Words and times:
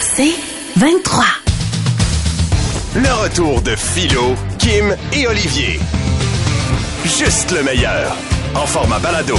C'est 0.00 0.34
23. 0.76 1.24
Le 2.96 3.22
retour 3.22 3.62
de 3.62 3.76
Philo, 3.76 4.34
Kim 4.58 4.96
et 5.12 5.26
Olivier. 5.26 5.78
Juste 7.04 7.52
le 7.52 7.62
meilleur. 7.62 8.16
En 8.54 8.66
format 8.66 8.98
balado. 8.98 9.36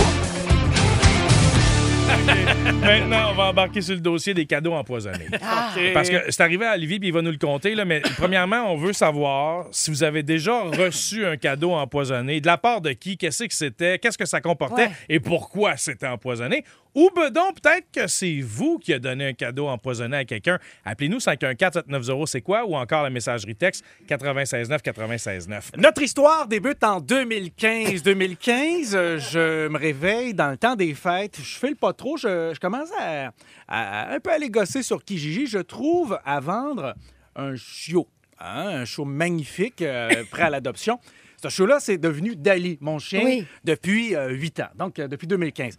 Maintenant, 2.81 3.31
on 3.31 3.35
va 3.35 3.43
embarquer 3.45 3.81
sur 3.81 3.95
le 3.95 4.02
dossier 4.02 4.34
des 4.34 4.45
cadeaux 4.45 4.73
empoisonnés. 4.73 5.27
Ah. 5.41 5.71
Parce 5.93 6.09
que 6.09 6.18
c'est 6.29 6.41
arrivé 6.41 6.66
à 6.66 6.73
Olivier, 6.73 6.99
puis 6.99 7.09
il 7.09 7.13
va 7.13 7.21
nous 7.21 7.31
le 7.31 7.38
compter. 7.38 7.76
Là, 7.76 7.85
mais 7.85 8.02
premièrement, 8.18 8.71
on 8.71 8.77
veut 8.77 8.93
savoir 8.93 9.66
si 9.71 9.91
vous 9.91 10.04
avez 10.04 10.23
déjà 10.23 10.62
reçu 10.62 11.26
un 11.26 11.38
cadeau 11.38 11.73
empoisonné. 11.73 12.41
De 12.41 12.48
la 12.48 12.57
part 12.57 12.81
de 12.81 12.91
qui? 12.91 13.18
Qu'est-ce 13.18 13.45
que 13.45 13.54
c'était? 13.54 13.99
Qu'est-ce 13.99 14.18
que 14.18 14.26
ça 14.26 14.41
comportait? 14.41 14.88
Ouais. 14.88 14.91
Et 15.09 15.20
pourquoi 15.20 15.77
c'était 15.77 16.07
empoisonné? 16.07 16.63
Ou 16.95 17.09
bedon, 17.16 17.52
peut-être 17.53 17.85
que 17.93 18.07
c'est 18.07 18.41
vous 18.41 18.79
qui 18.79 18.93
a 18.93 18.99
donné 18.99 19.27
un 19.27 19.34
cadeau 19.34 19.67
empoisonné 19.67 20.17
à 20.17 20.25
quelqu'un. 20.25 20.57
Appelez-nous 20.85 21.20
514-790, 21.20 22.25
c'est 22.25 22.41
quoi? 22.41 22.65
Ou 22.65 22.76
encore 22.76 23.04
la 23.04 23.09
messagerie 23.09 23.55
texte 23.55 23.84
969 24.09 24.82
969. 24.84 25.71
Notre 25.77 26.01
histoire 26.01 26.48
débute 26.48 26.84
en 26.84 26.99
2015-2015. 26.99 28.95
Euh, 28.95 29.20
Je 29.20 29.67
me 29.67 29.77
réveille 29.77 30.34
dans 30.34 30.49
le 30.49 30.57
temps 30.57 30.76
des 30.76 30.93
fêtes. 30.93 31.37
Je 31.41 31.57
file 31.60 31.76
pas 31.76 31.93
trop. 31.93 32.17
Je, 32.17 32.57
commence 32.60 32.90
à, 32.99 33.32
à- 33.67 34.13
un 34.13 34.20
peu 34.20 34.32
aller 34.32 34.49
gosser 34.49 34.84
sur 34.84 35.04
Kijiji. 35.04 35.48
Je 35.48 35.60
trouve 35.60 36.20
à 36.26 36.40
vendre 36.40 36.95
un 37.35 37.55
chiot. 37.55 38.07
hein, 38.40 38.67
un 38.82 38.85
chiot 38.85 39.05
magnifique, 39.05 39.82
euh, 39.82 40.23
prêt 40.32 40.43
à 40.43 40.49
l'adoption. 40.49 40.99
Ce 41.41 41.48
chiot-là, 41.49 41.79
c'est 41.79 41.98
devenu 41.98 42.35
Dali, 42.35 42.77
mon 42.82 42.99
chien, 42.99 43.21
Oui. 43.23 43.45
depuis 43.63 44.15
euh, 44.15 44.29
8 44.29 44.59
ans, 44.59 44.68
donc 44.76 44.99
euh, 44.99 45.07
depuis 45.07 45.27
2015. 45.27 45.77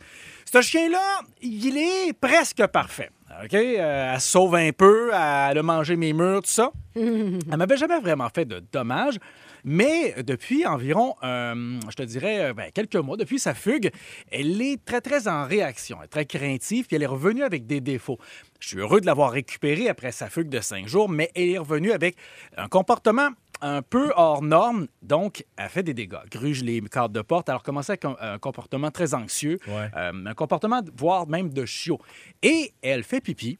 Ce 0.50 0.62
chien-là, 0.62 1.20
il 1.42 1.76
est 1.76 2.12
presque 2.18 2.66
parfait. 2.68 3.10
OK? 3.44 3.54
Euh, 3.54 4.12
elle 4.14 4.20
sauve 4.20 4.54
un 4.56 4.72
peu, 4.72 5.10
elle 5.12 5.58
a 5.58 5.62
mangé 5.62 5.96
mes 5.96 6.12
murs, 6.12 6.42
tout 6.42 6.50
ça. 6.50 6.72
Elle 6.96 7.56
m'avait 7.56 7.76
jamais 7.76 8.00
vraiment 8.00 8.28
fait 8.34 8.44
de 8.44 8.60
dommages, 8.72 9.16
mais 9.62 10.14
depuis 10.24 10.66
environ, 10.66 11.14
euh, 11.22 11.78
je 11.88 11.94
te 11.94 12.02
dirais, 12.02 12.52
ben, 12.52 12.72
quelques 12.74 12.96
mois, 12.96 13.16
depuis 13.16 13.38
sa 13.38 13.54
fugue, 13.54 13.90
elle 14.32 14.60
est 14.60 14.84
très, 14.84 15.00
très 15.00 15.28
en 15.28 15.44
réaction, 15.46 15.98
elle 16.00 16.06
est 16.06 16.08
très 16.08 16.26
craintive, 16.26 16.86
puis 16.86 16.96
elle 16.96 17.04
est 17.04 17.06
revenue 17.06 17.44
avec 17.44 17.66
des 17.66 17.80
défauts. 17.80 18.18
Je 18.58 18.68
suis 18.68 18.78
heureux 18.78 19.00
de 19.00 19.06
l'avoir 19.06 19.30
récupérée 19.30 19.88
après 19.88 20.10
sa 20.10 20.28
fugue 20.28 20.48
de 20.48 20.60
cinq 20.60 20.88
jours, 20.88 21.08
mais 21.08 21.30
elle 21.36 21.50
est 21.50 21.58
revenue 21.58 21.92
avec 21.92 22.16
un 22.56 22.66
comportement 22.66 23.28
un 23.62 23.82
peu 23.82 24.12
hors 24.16 24.42
norme, 24.42 24.86
donc 25.02 25.44
elle 25.56 25.68
fait 25.68 25.82
des 25.82 25.94
dégâts. 25.94 26.16
Gruge 26.30 26.62
les 26.62 26.80
cadres 26.82 27.14
de 27.14 27.22
porte, 27.22 27.48
alors 27.48 27.62
commençait 27.62 27.92
avec 27.92 28.04
un, 28.04 28.16
un 28.20 28.38
comportement 28.38 28.90
très 28.90 29.14
anxieux, 29.14 29.58
Ouais. 29.68 29.88
euh, 29.96 30.12
un 30.26 30.34
comportement, 30.34 30.80
voire 30.96 31.26
même 31.26 31.52
de 31.52 31.64
chiot. 31.64 31.98
Et 32.42 32.72
elle 32.82 33.04
fait 33.04 33.20
pipi 33.20 33.58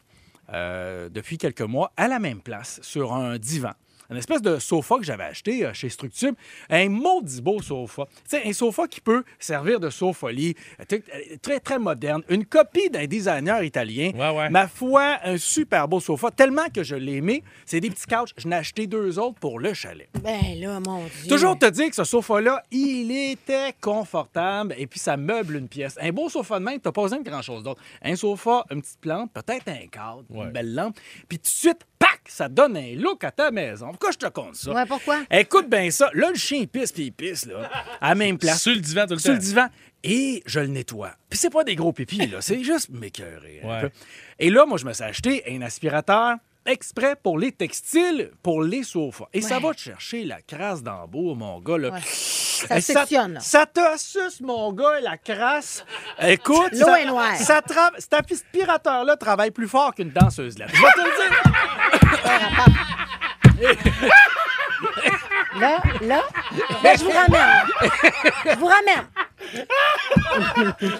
euh, 0.52 1.08
depuis 1.08 1.38
quelques 1.38 1.60
mois 1.62 1.92
à 1.96 2.08
la 2.08 2.18
même 2.18 2.40
place, 2.40 2.80
sur 2.82 3.12
un 3.12 3.38
divan. 3.38 3.72
Une 4.10 4.16
espèce 4.16 4.42
de 4.42 4.58
sofa 4.58 4.96
que 4.98 5.04
j'avais 5.04 5.24
acheté 5.24 5.64
euh, 5.64 5.72
chez 5.72 5.88
Structube. 5.88 6.34
Un 6.68 6.88
maudit 6.88 7.40
beau 7.40 7.62
sofa. 7.62 8.06
Tu 8.28 8.36
sais, 8.36 8.42
un 8.46 8.52
sofa 8.52 8.86
qui 8.88 9.00
peut 9.00 9.22
servir 9.38 9.78
de 9.80 9.88
sofa-lit, 9.90 10.54
euh, 10.80 10.84
euh, 10.92 11.36
très, 11.42 11.60
très 11.60 11.78
moderne. 11.78 12.22
Une 12.28 12.44
copie 12.44 12.90
d'un 12.90 13.06
designer 13.06 13.62
italien. 13.62 14.10
Ouais, 14.14 14.36
ouais. 14.36 14.50
Ma 14.50 14.66
foi, 14.68 15.18
un 15.24 15.36
super 15.38 15.86
beau 15.88 16.00
sofa. 16.00 16.30
Tellement 16.30 16.68
que 16.74 16.82
je 16.82 16.96
l'ai 16.96 17.16
aimé. 17.16 17.42
C'est 17.66 17.80
des 17.80 17.90
petits 17.90 18.06
couches. 18.06 18.30
Je 18.36 18.48
n'ai 18.48 18.56
acheté 18.56 18.86
deux 18.86 19.18
autres 19.18 19.38
pour 19.38 19.58
le 19.60 19.74
chalet. 19.74 20.08
Ben 20.22 20.58
là, 20.60 20.80
mon 20.80 21.04
Dieu. 21.04 21.28
Toujours 21.28 21.58
te 21.58 21.66
dire 21.66 21.88
que 21.90 21.96
ce 21.96 22.04
sofa-là, 22.04 22.62
il 22.70 23.10
était 23.12 23.74
confortable 23.80 24.74
et 24.76 24.86
puis 24.86 24.98
ça 24.98 25.16
meuble 25.16 25.56
une 25.56 25.68
pièce. 25.68 25.96
Un 26.00 26.10
beau 26.10 26.28
sofa 26.28 26.58
de 26.58 26.64
même, 26.64 26.80
t'as 26.80 26.92
pas 26.92 27.02
besoin 27.02 27.18
de 27.20 27.28
grand-chose 27.28 27.62
d'autre. 27.62 27.80
Un 28.02 28.16
sofa, 28.16 28.64
une 28.70 28.80
petite 28.82 29.00
plante, 29.00 29.30
peut-être 29.32 29.68
un 29.68 29.86
cadre, 29.86 30.24
Ouais. 30.30 30.46
une 30.46 30.50
belle 30.52 30.74
lampe, 30.74 30.96
puis 31.28 31.38
tout 31.38 31.42
de 31.44 31.48
suite, 31.48 31.80
ça 32.26 32.48
donne 32.48 32.76
un 32.76 32.94
look 32.96 33.24
à 33.24 33.30
ta 33.30 33.50
maison. 33.50 33.88
Pourquoi 33.90 34.10
je 34.12 34.18
te 34.18 34.26
compte 34.26 34.54
ça? 34.56 34.72
Ouais, 34.72 34.86
pourquoi? 34.86 35.20
Écoute 35.30 35.68
bien 35.68 35.90
ça. 35.90 36.10
Là, 36.14 36.28
le 36.30 36.36
chien 36.38 36.64
pisse 36.66 36.92
puis 36.92 37.04
il 37.06 37.12
pisse, 37.12 37.46
là, 37.46 37.70
à 38.00 38.14
même 38.14 38.38
place. 38.38 38.62
Sur 38.62 38.72
le 38.74 38.80
divan 38.80 39.06
tout 39.06 39.14
le 39.14 39.18
Sur 39.18 39.32
le 39.32 39.38
divan. 39.38 39.66
Et 40.02 40.42
je 40.46 40.60
le 40.60 40.68
nettoie. 40.68 41.12
Puis 41.28 41.38
c'est 41.38 41.50
pas 41.50 41.62
des 41.64 41.74
gros 41.76 41.92
pipis, 41.92 42.26
là. 42.26 42.40
C'est 42.40 42.62
juste 42.64 42.88
m'écœurer. 42.90 43.60
Ouais. 43.62 43.90
Et 44.38 44.48
là, 44.50 44.64
moi, 44.64 44.78
je 44.78 44.86
me 44.86 44.92
suis 44.92 45.04
acheté 45.04 45.42
un 45.50 45.60
aspirateur 45.62 46.36
exprès 46.64 47.16
pour 47.22 47.38
les 47.38 47.52
textiles, 47.52 48.30
pour 48.42 48.62
les 48.62 48.82
sofas. 48.82 49.24
Et 49.34 49.40
ça 49.42 49.58
va 49.58 49.74
te 49.74 49.80
chercher 49.80 50.24
la 50.24 50.40
crasse 50.40 50.82
d'embout, 50.82 51.34
mon 51.34 51.58
gars, 51.60 51.78
là. 51.78 51.90
Ouais. 51.90 52.00
Ça 52.60 52.78
sectionne, 52.78 53.32
là. 53.34 53.40
Ça 53.40 53.64
te 53.64 53.80
suce, 53.96 54.42
mon 54.42 54.70
gars, 54.74 55.00
la 55.00 55.16
crasse. 55.16 55.82
Écoute, 56.22 56.72
L'eau 56.72 56.84
ça- 56.84 57.00
est 57.00 57.06
noire. 57.06 57.34
Ça 57.36 57.60
tra- 57.60 57.92
Cet 57.98 58.12
aspirateur-là 58.12 59.16
travaille 59.16 59.50
plus 59.50 59.66
fort 59.66 59.94
qu'une 59.94 60.10
danseuse 60.10 60.58
là. 60.58 60.66
Je 60.68 60.72
vais 60.76 60.92
te 60.92 60.98
le 60.98 61.28
dire. 61.30 61.42
Là, 65.58 65.82
là, 66.02 66.22
là, 66.82 66.94
je 66.96 67.04
vous 67.04 67.10
ramène. 67.10 67.64
Je 68.46 68.56
vous 68.56 68.66
ramène. 68.66 69.06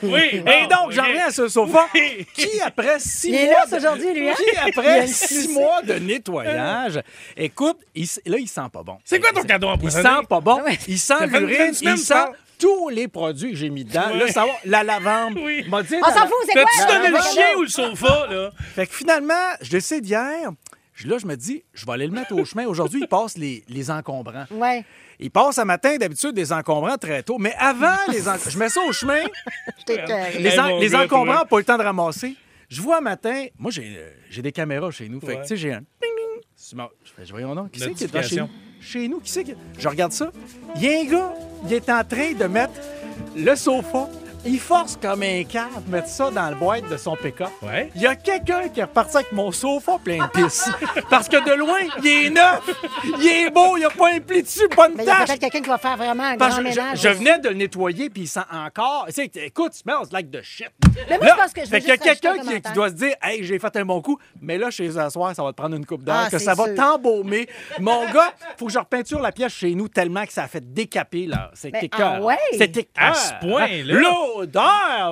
Oui. 0.03 0.43
Et 0.47 0.67
donc, 0.67 0.91
j'en 0.91 1.05
reviens 1.05 1.29
à 1.29 1.31
ce 1.31 1.49
sofa 1.49 1.87
qui, 2.35 2.61
après 2.61 2.99
six 2.99 3.29
Il 3.29 3.35
est 3.37 3.47
mois... 3.47 3.55
là, 3.61 3.67
de- 3.71 3.77
aujourd'hui, 3.77 4.13
lui, 4.15 4.29
hein? 4.29 4.35
Qui, 4.37 4.43
Il 4.53 4.59
a 4.59 4.65
après 4.67 5.01
une 5.03 5.07
six 5.07 5.49
mois 5.49 5.83
de 5.83 5.95
nettoyage, 5.95 7.01
écoute, 7.37 7.79
il 7.95 8.03
s- 8.05 8.21
là, 8.27 8.37
il 8.39 8.49
sent 8.49 8.61
pas 8.73 8.83
bon. 8.83 8.99
C'est 9.05 9.21
quoi 9.21 9.31
ton 9.33 9.45
cadeau 9.45 9.69
Il 9.69 9.73
empoisonné? 9.75 10.09
sent 10.09 10.27
pas 10.29 10.41
bon. 10.41 10.61
Ouais. 10.63 10.79
Il 10.89 10.99
sent 10.99 11.15
Ça 11.19 11.29
fait 11.29 11.39
une 11.39 11.47
l'urine. 11.47 11.73
semaine, 11.75 11.95
Il 11.97 12.03
ça. 12.03 12.27
sent 12.27 12.33
tous 12.59 12.89
les 12.91 13.09
produits 13.09 13.53
que 13.53 13.57
j'ai 13.57 13.71
mis 13.71 13.85
dedans. 13.85 14.09
Là, 14.15 14.29
ça 14.29 14.45
va, 14.45 14.53
la 14.65 14.83
lavande. 14.83 15.39
Oui. 15.41 15.65
m'a 15.69 15.83
dit 15.83 15.95
On 16.03 16.11
s'en 16.11 16.27
fout, 16.27 16.35
c'est 16.47 16.53
quoi? 16.53 16.65
T'as-tu 16.77 16.93
donné 16.93 17.09
le 17.09 17.23
chien 17.23 17.47
ou 17.57 17.63
le 17.63 17.69
sofa, 17.69 18.27
là? 18.29 18.51
Fait 18.75 18.87
que 18.87 18.95
finalement, 18.95 19.35
je 19.63 19.71
décide 19.71 20.07
hier, 20.07 20.51
là, 21.09 21.19
je 21.19 21.27
me 21.27 21.37
dis, 21.37 21.63
je 21.73 21.87
vais 21.87 21.93
aller 21.93 22.07
le 22.07 22.13
mettre 22.13 22.35
au 22.35 22.45
chemin. 22.45 22.67
Aujourd'hui, 22.67 23.01
il 23.03 23.09
passe 23.09 23.37
les, 23.39 23.65
les 23.69 23.91
encombrants. 23.91 24.47
Ouais. 24.51 24.85
Il 25.19 25.31
passe 25.31 25.59
à 25.59 25.65
matin, 25.65 25.97
d'habitude, 25.97 26.33
des 26.33 26.53
encombrants 26.53 26.97
très 26.99 27.23
tôt. 27.23 27.39
Mais 27.39 27.55
avant 27.59 27.95
les 28.13 28.29
encombrants, 28.29 28.51
je 28.51 28.59
mets 28.59 28.69
ça 28.69 28.81
au 28.83 28.93
chemin. 28.93 29.23
Les, 30.39 30.59
en- 30.59 30.79
les 30.79 30.95
encombrants 30.95 31.41
n'ont 31.41 31.47
pas 31.47 31.57
eu 31.57 31.61
le 31.61 31.65
temps 31.65 31.79
de 31.79 31.83
ramasser. 31.85 32.37
Je 32.69 32.81
vois 32.81 32.99
un 32.99 33.01
matin, 33.01 33.47
moi, 33.59 33.71
j'ai 33.73 33.97
euh, 33.99 34.11
j'ai 34.31 34.43
des 34.43 34.53
caméras 34.53 34.91
chez 34.93 35.09
nous. 35.09 35.21
Fait 35.21 35.37
que, 35.37 35.43
tu 35.43 35.49
sais, 35.49 35.57
j'ai 35.57 35.73
un 35.73 35.81
Je 36.57 36.77
fais, 37.17 37.25
voyons 37.31 37.55
donc, 37.55 37.73
qui 37.73 37.81
c'est 37.81 37.93
qui 37.95 38.05
est 38.05 38.13
dans 38.13 38.23
chez 38.23 38.37
nous? 38.37 38.49
Chez 38.81 39.09
nous, 39.09 39.21
qui 39.21 39.31
c'est 39.31 39.45
qui? 39.45 39.55
Je 39.79 39.89
regarde 39.89 40.13
ça. 40.13 40.31
Il 40.77 40.83
y 40.83 40.89
a 40.95 41.01
un 41.01 41.05
gars, 41.05 41.35
il 41.67 41.73
est 41.73 41.91
en 41.91 42.05
train 42.05 42.33
de 42.33 42.45
mettre 42.45 42.73
le 43.37 43.55
sofa. 43.57 44.09
Il 44.47 44.59
force 44.59 44.97
comme 45.01 45.23
un 45.23 45.45
cave 45.45 45.69
mettre 45.89 46.09
ça 46.09 46.31
dans 46.31 46.49
le 46.49 46.55
boîte 46.55 46.89
de 46.89 46.97
son 46.97 47.15
pick-up. 47.15 47.51
Ouais. 47.63 47.91
Il 47.95 48.01
y 48.01 48.07
a 48.07 48.17
quelqu'un 48.17 48.69
qui 48.69 48.81
est 48.81 48.85
reparti 48.85 49.17
avec 49.17 49.33
mon 49.33 49.53
sofa 49.53 49.99
plein 50.03 50.17
de 50.25 50.31
pisse. 50.31 50.71
Parce 51.11 51.29
que 51.29 51.37
de 51.45 51.55
loin, 51.59 51.79
il 52.03 52.07
est 52.07 52.31
neuf, 52.31 52.63
il 53.19 53.27
est 53.27 53.51
beau, 53.51 53.77
il 53.77 53.81
n'y 53.81 53.85
a 53.85 53.91
pas 53.91 54.13
un 54.15 54.21
pli 54.21 54.43
dessus, 54.43 54.67
pas 54.75 54.89
une 54.89 54.95
Mais 54.97 55.05
il 55.05 55.07
y 55.07 55.11
a 55.11 55.17
tache. 55.17 55.27
peut-être 55.29 55.41
quelqu'un 55.41 55.61
qui 55.61 55.69
va 55.69 55.77
faire 55.79 55.97
vraiment 55.99 56.23
un 56.25 56.37
Parce 56.39 56.55
grand 56.55 56.65
que 56.65 56.71
je, 56.75 56.81
ménage. 56.81 57.01
je 57.03 57.09
venais 57.11 57.39
de 57.39 57.49
le 57.51 57.55
nettoyer, 57.55 58.09
puis 58.09 58.23
il 58.23 58.29
sent 58.29 58.41
encore. 58.51 59.05
Tu 59.09 59.13
sais, 59.15 59.31
écoute, 59.35 59.75
smells 59.75 60.09
like 60.11 60.31
the 60.31 60.41
shit. 60.43 60.69
Mais 61.09 61.19
moi, 61.19 61.27
Là, 61.27 61.35
je 61.37 61.43
pense 61.43 61.53
que 61.53 61.61
je 61.61 61.67
veux 61.67 61.71
fait 61.71 61.81
qu'il 61.81 61.89
y 61.89 61.93
a 61.93 61.95
juste 61.95 62.05
rajouter 62.05 62.21
quelqu'un 62.21 62.31
un 62.31 62.33
qui, 62.33 62.41
qui 62.41 62.47
commentaire. 62.49 62.73
doit 62.73 62.89
se 62.89 62.95
dire 62.95 63.15
Hey, 63.23 63.45
j'ai 63.45 63.59
fait 63.59 63.77
un 63.77 63.85
bon 63.85 64.01
coup, 64.01 64.19
mais 64.41 64.57
là, 64.57 64.71
chez 64.71 64.89
eux 64.89 64.99
à 64.99 65.11
soir, 65.11 65.35
ça 65.37 65.43
va 65.43 65.51
te 65.53 65.57
prendre 65.57 65.77
une 65.77 65.85
coupe 65.87 66.03
d'heure, 66.03 66.17
Ah, 66.27 66.31
que 66.31 66.39
c'est 66.39 66.45
ça 66.47 66.55
va 66.55 66.65
sûr. 66.65 66.75
t'embaumer. 66.77 67.47
Mon 67.79 68.11
gars, 68.11 68.33
faut 68.57 68.67
que 68.67 68.73
je 68.73 68.79
repeinture 68.79 69.21
la 69.21 69.33
pièce 69.33 69.53
chez 69.53 69.75
nous 69.75 69.89
tellement 69.89 70.25
que 70.25 70.33
ça 70.33 70.45
a 70.45 70.49
fait 70.49 70.73
décaper, 70.73 71.27
là. 71.27 71.51
C'est 71.55 71.73
Mais, 71.73 71.81
écœurant. 71.85 72.17
ah 72.17 72.23
ouais? 72.23 72.37
C'est 72.57 72.75
écœurant. 72.77 73.11
À 73.11 73.15
ce 73.15 73.33
point-là? 73.47 74.01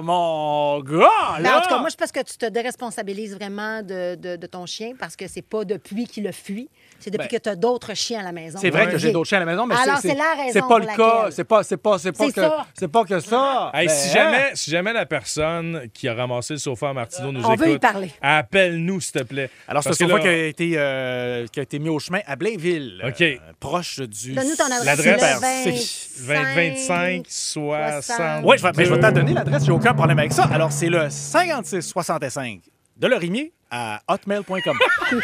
Mon 0.03 0.81
gars, 0.81 0.99
là. 0.99 1.41
Ben, 1.43 1.55
en 1.57 1.61
tout 1.61 1.69
cas, 1.69 1.79
moi, 1.79 1.89
je 1.91 1.97
pense 1.97 2.13
que 2.13 2.21
tu 2.23 2.37
te 2.37 2.47
déresponsabilises 2.47 3.35
vraiment 3.35 3.83
de, 3.83 4.15
de- 4.17 4.37
de 4.37 4.47
ton 4.47 4.67
chien 4.67 4.93
parce 4.99 5.17
que 5.17 5.27
c'est 5.29 5.43
pas 5.43 5.65
depuis 5.65 6.07
qu'il 6.07 6.27
a 6.27 6.33
fui, 6.33 6.69
c'est 7.01 7.11
depuis 7.11 7.29
Ben, 7.31 7.39
que 7.39 7.43
tu 7.43 7.49
as 7.49 7.57
d'autres 7.57 7.95
chiens 7.95 8.21
à 8.21 8.23
la 8.25 8.33
maison. 8.33 8.59
C'est 8.61 8.71
vrai 8.71 8.89
que 8.91 8.99
j'ai 8.99 9.13
d'autres 9.13 9.29
chiens 9.29 9.39
à 9.39 9.45
la 9.45 9.47
maison, 9.47 9.67
mais 9.67 9.75
Alors, 9.77 9.99
c'est 9.99 10.09
c'est 10.09 10.15
la 10.15 10.35
raison 10.37 10.51
C'est 10.53 10.69
pas 10.69 10.79
le 10.79 10.87
cas. 10.87 11.29
C'est 11.31 11.45
pas, 11.45 11.63
c'est 11.63 11.77
pas, 11.77 11.99
c'est 11.99 12.13
pas 12.13 12.27
que, 12.29 12.41
ça. 12.41 12.67
c'est 12.79 12.89
pas 12.89 13.05
que 13.05 13.21
ça. 13.21 13.71
Hey, 13.75 13.87
Ben, 13.87 13.93
si, 13.95 14.09
jamais, 14.11 14.51
si 14.55 14.71
jamais 14.71 14.93
la 14.93 15.07
personne 15.07 15.89
qui 15.93 16.09
a 16.09 16.15
ramassé 16.15 16.55
le 16.55 16.59
sofa 16.59 16.91
à 16.91 16.93
Martineau 16.93 17.33
nous 17.33 17.45
On 17.45 17.53
écoute, 17.55 17.67
veut 17.67 17.73
y 17.75 17.79
parler. 17.79 18.11
appelle-nous, 18.21 19.01
s'il 19.01 19.13
te 19.13 19.23
plaît. 19.23 19.51
Alors, 19.69 19.83
c'est 19.83 19.91
que 19.91 19.97
sofa 19.97 20.15
là, 20.15 20.21
qui, 20.21 20.29
a 20.29 20.47
été, 20.47 20.73
euh, 20.77 21.47
qui 21.53 21.61
a 21.61 21.63
été 21.63 21.79
mis 21.79 21.89
au 21.89 21.99
chemin 21.99 22.21
à 22.27 22.37
Blainville, 22.37 23.03
OK. 23.07 23.21
euh, 23.21 23.37
proche 23.61 24.01
du... 24.01 24.33
Donne-nous 24.33 24.57
ton 24.57 24.65
adresse. 24.65 24.85
L'adresse, 24.85 25.41
c'est 25.65 25.71
le 25.71 25.77
c'est 25.77 26.35
20, 26.35 26.55
25, 26.55 27.27
60. 27.29 28.45
Oui, 28.45 28.57
je 28.59 28.63
vais, 28.67 28.73
donner 29.13 29.33
l'adresse, 29.33 29.65
j'ai 29.65 29.73
aucun 29.73 29.95
problème 29.95 30.19
avec 30.19 30.33
ça. 30.33 30.45
Alors, 30.53 30.73
c'est 30.73 30.89
le 30.89 31.11
5665 31.11 32.61
Delorimier 32.97 33.53
à 33.71 34.01
hotmail.com. 34.09 34.77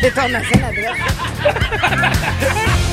C'est 0.00 0.14
ton. 0.14 0.22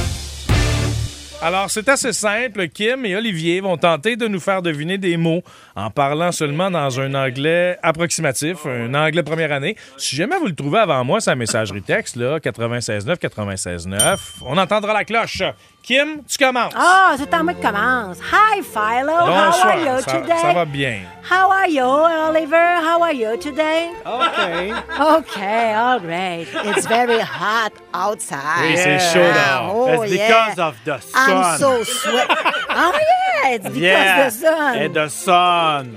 Alors, 1.39 1.69
c'est 1.69 1.87
assez 1.87 2.13
simple. 2.13 2.67
Kim 2.67 3.05
et 3.05 3.15
Olivier 3.15 3.61
vont 3.61 3.77
tenter 3.77 4.15
de 4.15 4.27
nous 4.27 4.39
faire 4.39 4.63
deviner 4.63 4.97
des 4.97 5.17
mots 5.17 5.43
en 5.75 5.91
parlant 5.91 6.31
seulement 6.31 6.71
dans 6.71 6.99
un 6.99 7.13
anglais 7.13 7.77
approximatif, 7.83 8.65
un 8.65 8.91
anglais 8.95 9.21
première 9.21 9.51
année. 9.51 9.75
Si 9.97 10.15
jamais 10.15 10.37
vous 10.39 10.47
le 10.47 10.55
trouvez 10.55 10.79
avant 10.79 11.03
moi, 11.03 11.21
c'est 11.21 11.29
la 11.29 11.35
messagerie 11.35 11.83
texte, 11.83 12.15
là, 12.15 12.39
96.9, 12.39 13.19
96.9. 13.19 14.17
On 14.45 14.57
entendra 14.57 14.93
la 14.93 15.05
cloche. 15.05 15.43
Kim, 15.87 16.21
tu 16.27 16.37
commences. 16.37 16.73
Ah, 16.75 17.15
c'est 17.17 17.33
à 17.33 17.41
moi 17.41 17.53
qui 17.53 17.61
commence. 17.61 18.17
Hi, 18.19 18.61
Philo. 18.61 19.09
How 19.09 19.53
are 19.53 19.79
you 19.79 20.01
Ça, 20.01 20.19
today? 20.19 20.41
ça 20.41 20.51
va 20.51 20.65
bien. 20.65 21.03
How 21.31 21.49
are 21.49 21.69
you, 21.69 21.81
Oliver? 21.81 22.75
How 22.83 23.01
are 23.01 23.13
you 23.13 23.37
today? 23.37 23.91
OK. 24.05 24.73
Okay, 24.99 25.73
all 25.73 26.01
right. 26.01 26.45
It's 26.65 26.85
very 26.87 27.21
hot 27.21 27.71
outside. 27.93 28.65
Oui, 28.65 28.75
c'est 28.75 28.99
chaud 28.99 29.31
dehors. 29.31 29.71
Oh, 29.71 30.03
It's 30.03 30.13
yeah. 30.13 30.27
because 30.27 30.59
of 30.59 30.75
the 30.83 30.99
sun. 30.99 31.31
I'm 31.31 31.57
so 31.57 31.83
sweat. 31.85 32.27
oh, 32.69 32.91
yeah, 32.91 33.49
it's 33.51 33.63
because 33.63 33.79
yeah. 33.79 34.25
the 34.25 34.29
sun. 34.29 34.77
And 34.77 34.93
the 34.93 35.07
sun. 35.07 35.95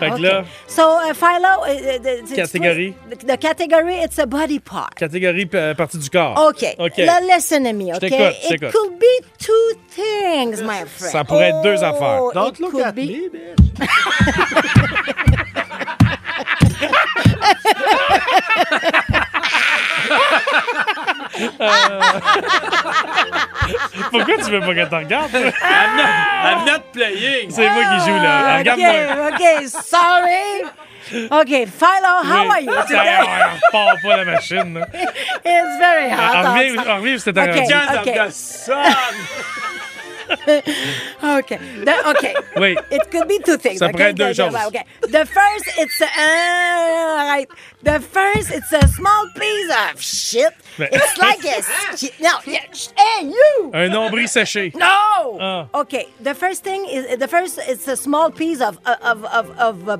Fait 0.00 0.08
que 0.08 0.14
Okay. 0.14 0.22
là, 0.22 0.44
So, 0.66 0.82
uh, 0.82 1.14
Philo, 1.14 1.62
uh, 1.62 1.68
uh, 1.68 2.34
Category? 2.34 2.94
The, 3.10 3.16
the 3.26 3.36
category, 3.38 3.96
it's 4.02 4.18
a 4.18 4.26
body 4.26 4.58
part. 4.58 4.94
catégorie 4.96 5.48
euh, 5.54 5.74
partie 5.74 5.98
du 5.98 6.08
corps. 6.10 6.36
Okay. 6.48 6.74
OK. 6.78 6.98
Now 6.98 7.20
listen 7.20 7.62
to 7.64 7.72
me, 7.72 7.92
okay? 7.94 8.08
t'écoute, 8.08 8.34
je 8.48 8.54
It 8.54 8.60
could 8.72 8.98
be 8.98 9.20
two 9.38 9.74
things, 9.90 10.60
my 10.62 10.84
friend. 10.86 11.12
Ça 11.12 11.22
pourrait 11.24 11.50
être 11.50 11.62
deux 11.62 11.82
affaires. 11.84 12.20
Oh, 12.22 12.32
Don't 12.34 12.52
it 12.54 12.58
look 12.60 12.72
could 12.72 12.82
at 12.82 12.92
be- 12.94 13.06
me, 13.06 13.28
bitch. 13.30 13.56
Pourquoi 24.10 24.36
tu 24.36 24.50
veux 24.50 24.60
pas 24.60 24.74
que 24.74 24.88
tu 24.88 24.94
regardes? 24.94 25.30
toi? 25.30 25.40
I'm 25.40 25.96
not, 25.96 26.04
I'm 26.44 26.64
not 26.66 26.80
playing. 26.92 27.50
C'est 27.50 27.68
moi 27.68 27.82
qui 27.84 28.06
joue, 28.06 28.16
là. 28.22 28.58
Regarde-moi. 28.58 28.88
Ah, 28.90 29.28
Okay, 29.34 29.56
okay, 29.58 29.68
sorry. 29.68 30.64
Okay, 31.12 31.66
Philo, 31.66 32.22
how 32.22 32.44
Oui. 32.44 32.50
are 32.50 32.60
you 32.60 32.70
Ça, 32.72 32.82
today? 32.84 33.18
on 33.72 33.84
repart 33.86 34.02
pas 34.02 34.16
la 34.18 34.24
machine. 34.24 34.84
It's 35.44 35.78
very 35.78 36.08
hot 36.10 36.44
On 36.46 36.54
revient, 36.54 36.78
on 36.88 36.96
revient 37.00 37.18
OK. 37.28 37.38
arrêté. 37.38 37.60
Because 37.62 37.98
Okay. 38.00 38.18
of 38.18 38.26
the 38.28 38.32
sun. 38.32 38.94
Okay. 41.40 41.58
The- 41.84 42.10
okay. 42.10 42.34
Wait. 42.56 42.78
It 42.90 43.10
could 43.10 43.28
be 43.28 43.38
two 43.38 43.56
things. 43.56 43.78
Ça 43.78 43.86
okay? 43.86 43.92
pourrait 43.92 44.10
être 44.10 44.16
deux 44.16 44.32
choses. 44.34 44.54
Okay. 44.68 44.84
The 45.02 45.24
first, 45.26 45.64
it's 45.78 46.00
a, 46.00 46.06
uh, 46.06 47.28
right. 47.28 47.48
The 47.82 48.00
first, 48.00 48.50
it's 48.50 48.72
a 48.72 48.86
small 48.88 49.26
piece 49.34 49.70
of 49.70 50.00
shit. 50.00 50.52
Mais- 50.78 50.88
It's 50.92 51.16
like 51.18 51.44
a 51.44 51.60
no. 52.22 52.30
yeah, 52.46 52.60
Hey, 52.96 53.26
you. 53.26 53.70
Un 53.74 53.88
nombril 53.90 54.28
séché. 54.28 54.72
No. 54.74 55.38
Ah. 55.40 55.66
Okay. 55.74 56.06
The 56.20 56.34
first 56.34 56.62
thing 56.62 56.84
is 56.86 57.18
the 57.18 57.28
first. 57.28 57.58
It's 57.66 57.88
a 57.88 57.96
small 57.96 58.30
piece 58.30 58.60
of 58.60 58.78
of 58.86 59.24
of 59.24 59.50
of. 59.58 59.88
of 59.88 59.88
uh, 59.88 59.96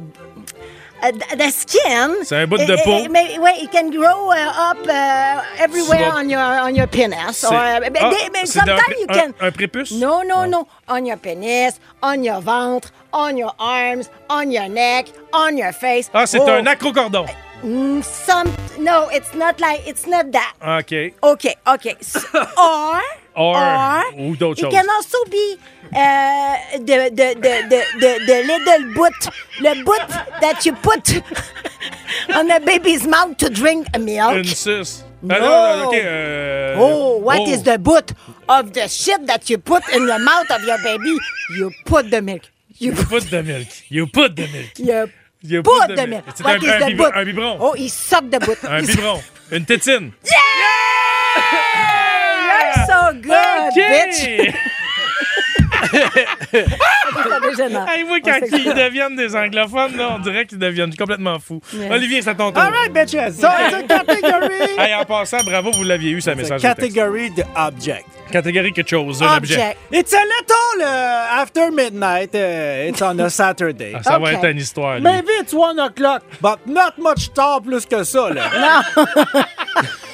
the 1.02 1.50
skin. 1.50 2.14
C'est 2.24 2.36
un 2.36 2.46
bout 2.46 2.58
de 2.58 2.76
peau. 2.84 3.08
Wait, 3.10 3.62
it 3.62 3.70
can 3.72 3.90
grow 3.90 4.30
uh, 4.30 4.70
up 4.70 4.78
uh, 4.86 5.42
everywhere 5.58 6.12
on 6.12 6.28
your 6.28 6.40
on 6.40 6.74
your 6.74 6.86
penis. 6.86 7.44
Or, 7.44 7.54
uh, 7.54 7.80
but 7.80 7.96
Ah, 8.02 8.10
they- 8.10 8.28
but 8.28 8.46
sometimes 8.46 8.94
you 8.98 9.06
un- 9.08 9.14
can. 9.14 9.34
un 9.40 9.50
prépuce? 9.52 9.92
No, 9.92 10.22
no, 10.22 10.44
no. 10.46 10.66
On 10.88 11.04
your 11.06 11.16
penis, 11.16 11.78
on 12.02 12.22
your 12.24 12.40
ventre, 12.40 12.90
on 13.12 13.36
your 13.36 13.52
arms, 13.58 14.10
on 14.28 14.50
your 14.50 14.68
neck, 14.68 15.06
on 15.32 15.56
your 15.56 15.72
face. 15.72 16.10
Ah, 16.14 16.26
c'est 16.26 16.38
Oh, 16.40 16.48
un 16.48 16.66
acrocordon. 16.66 17.26
mm, 17.64 18.02
Some. 18.02 18.50
No, 18.78 19.08
it's 19.10 19.34
not 19.34 19.60
like. 19.60 19.86
It's 19.86 20.06
not 20.06 20.32
that. 20.32 20.54
OK. 20.62 21.14
Okay, 21.22 21.54
okay. 21.66 21.96
S- 22.00 22.24
or, 22.56 23.00
Or, 23.34 23.56
ou 24.18 24.36
d'autres 24.36 24.58
it 24.66 24.70
can 24.70 24.86
also 24.90 25.16
be 25.30 25.56
uh, 25.92 26.56
the, 26.78 27.10
the, 27.10 27.34
the, 27.34 27.54
the, 27.68 27.84
the, 28.00 28.18
the 28.26 28.42
little 28.44 28.94
boot, 28.94 29.14
the 29.62 29.82
boot 29.84 30.08
that 30.40 30.66
you 30.66 30.72
put 30.74 31.22
on 32.34 32.50
a 32.50 32.58
baby's 32.60 33.06
mouth 33.06 33.36
to 33.38 33.48
drink 33.48 33.86
a 33.94 33.98
milk. 33.98 34.34
Une 34.36 34.44
suce. 34.44 35.04
No. 35.22 35.34
Ah, 35.34 35.38
non, 35.38 35.76
non, 35.78 35.86
OK. 35.88 36.00
euh, 36.02 36.76
Oh, 36.78 37.18
what 37.18 37.40
oh. 37.40 37.46
is 37.50 37.62
the 37.62 37.78
boot 37.78 38.12
of 38.48 38.72
the 38.72 38.88
shit 38.88 39.26
that 39.26 39.48
you 39.50 39.58
put 39.58 39.82
in 39.94 40.06
the 40.06 40.18
mouth 40.18 40.50
of 40.50 40.64
your 40.64 40.78
baby? 40.82 41.16
You 41.56 41.70
put 41.84 42.10
the 42.10 42.22
milk. 42.22 42.42
You 42.78 42.92
You 42.94 43.04
put 43.04 43.30
the 43.30 43.42
milk. 43.42 43.68
You 43.90 44.06
put 44.06 44.34
the 44.36 44.48
milk. 44.48 44.78
You 44.78 45.08
You 45.42 45.62
the 45.62 45.94
the 45.96 46.06
milk. 46.06 46.24
milk. 46.26 46.36
C'est 46.36 46.44
What 46.44 46.56
un- 46.56 46.62
is 46.62 46.82
un 46.82 47.24
biberon. 47.24 47.56
Oh, 47.60 47.72
he 47.74 47.88
sucked 47.88 48.30
the 48.30 48.40
boot. 48.40 48.58
Un 48.64 48.82
biberon. 48.82 49.20
Une 49.52 49.64
tétine. 49.66 50.12
You're 50.24 50.40
so 51.86 51.99
good, 53.74 53.90
bitch. 53.90 54.54
Ça. 57.56 57.86
Hey, 57.88 58.04
moi, 58.04 58.20
quand 58.24 58.32
sait 58.40 58.48
ils 58.58 58.64
ça. 58.64 58.74
deviennent 58.74 59.16
des 59.16 59.34
anglophones, 59.34 59.96
là, 59.96 60.16
on 60.16 60.18
dirait 60.20 60.46
qu'ils 60.46 60.58
deviennent 60.58 60.94
complètement 60.94 61.38
fous. 61.38 61.60
Yeah. 61.72 61.92
Olivier, 61.94 62.22
ton 62.22 62.34
tour. 62.52 62.62
All 62.62 62.70
right, 62.70 62.92
bitches. 62.92 63.32
So 63.40 63.48
it's 63.48 63.74
a 63.74 63.82
category. 63.82 64.50
Hey, 64.78 64.94
en 64.94 65.04
passant, 65.04 65.42
bravo, 65.44 65.70
vous 65.72 65.84
l'aviez 65.84 66.10
eu, 66.12 66.20
a 66.26 66.34
message. 66.34 66.62
de 66.62 66.68
texte. 66.68 66.80
category 66.80 67.30
de 67.30 67.42
object. 67.56 68.06
Catégorie 68.30 68.72
quelque 68.72 68.88
chose, 68.88 69.22
un 69.22 69.36
objet. 69.36 69.54
Object. 69.56 69.76
It's 69.92 70.12
a 70.14 70.22
little 70.22 70.82
uh, 70.82 71.40
after 71.42 71.70
midnight. 71.72 72.34
Uh, 72.34 72.88
it's 72.88 73.02
on 73.02 73.18
a 73.18 73.28
Saturday. 73.30 73.92
Ah, 73.96 74.02
ça 74.02 74.18
va 74.18 74.28
Ok. 74.28 74.34
être 74.34 74.44
une 74.50 74.58
histoire, 74.58 74.94
lui. 74.96 75.02
Maybe 75.02 75.30
it's 75.40 75.52
one 75.52 75.78
o'clock, 75.80 76.22
but 76.40 76.58
not 76.66 76.92
much 76.98 77.32
tard 77.34 77.62
plus 77.62 77.84
que 77.86 78.04
ça. 78.04 78.30
Là. 78.30 78.50
Non, 79.00 80.09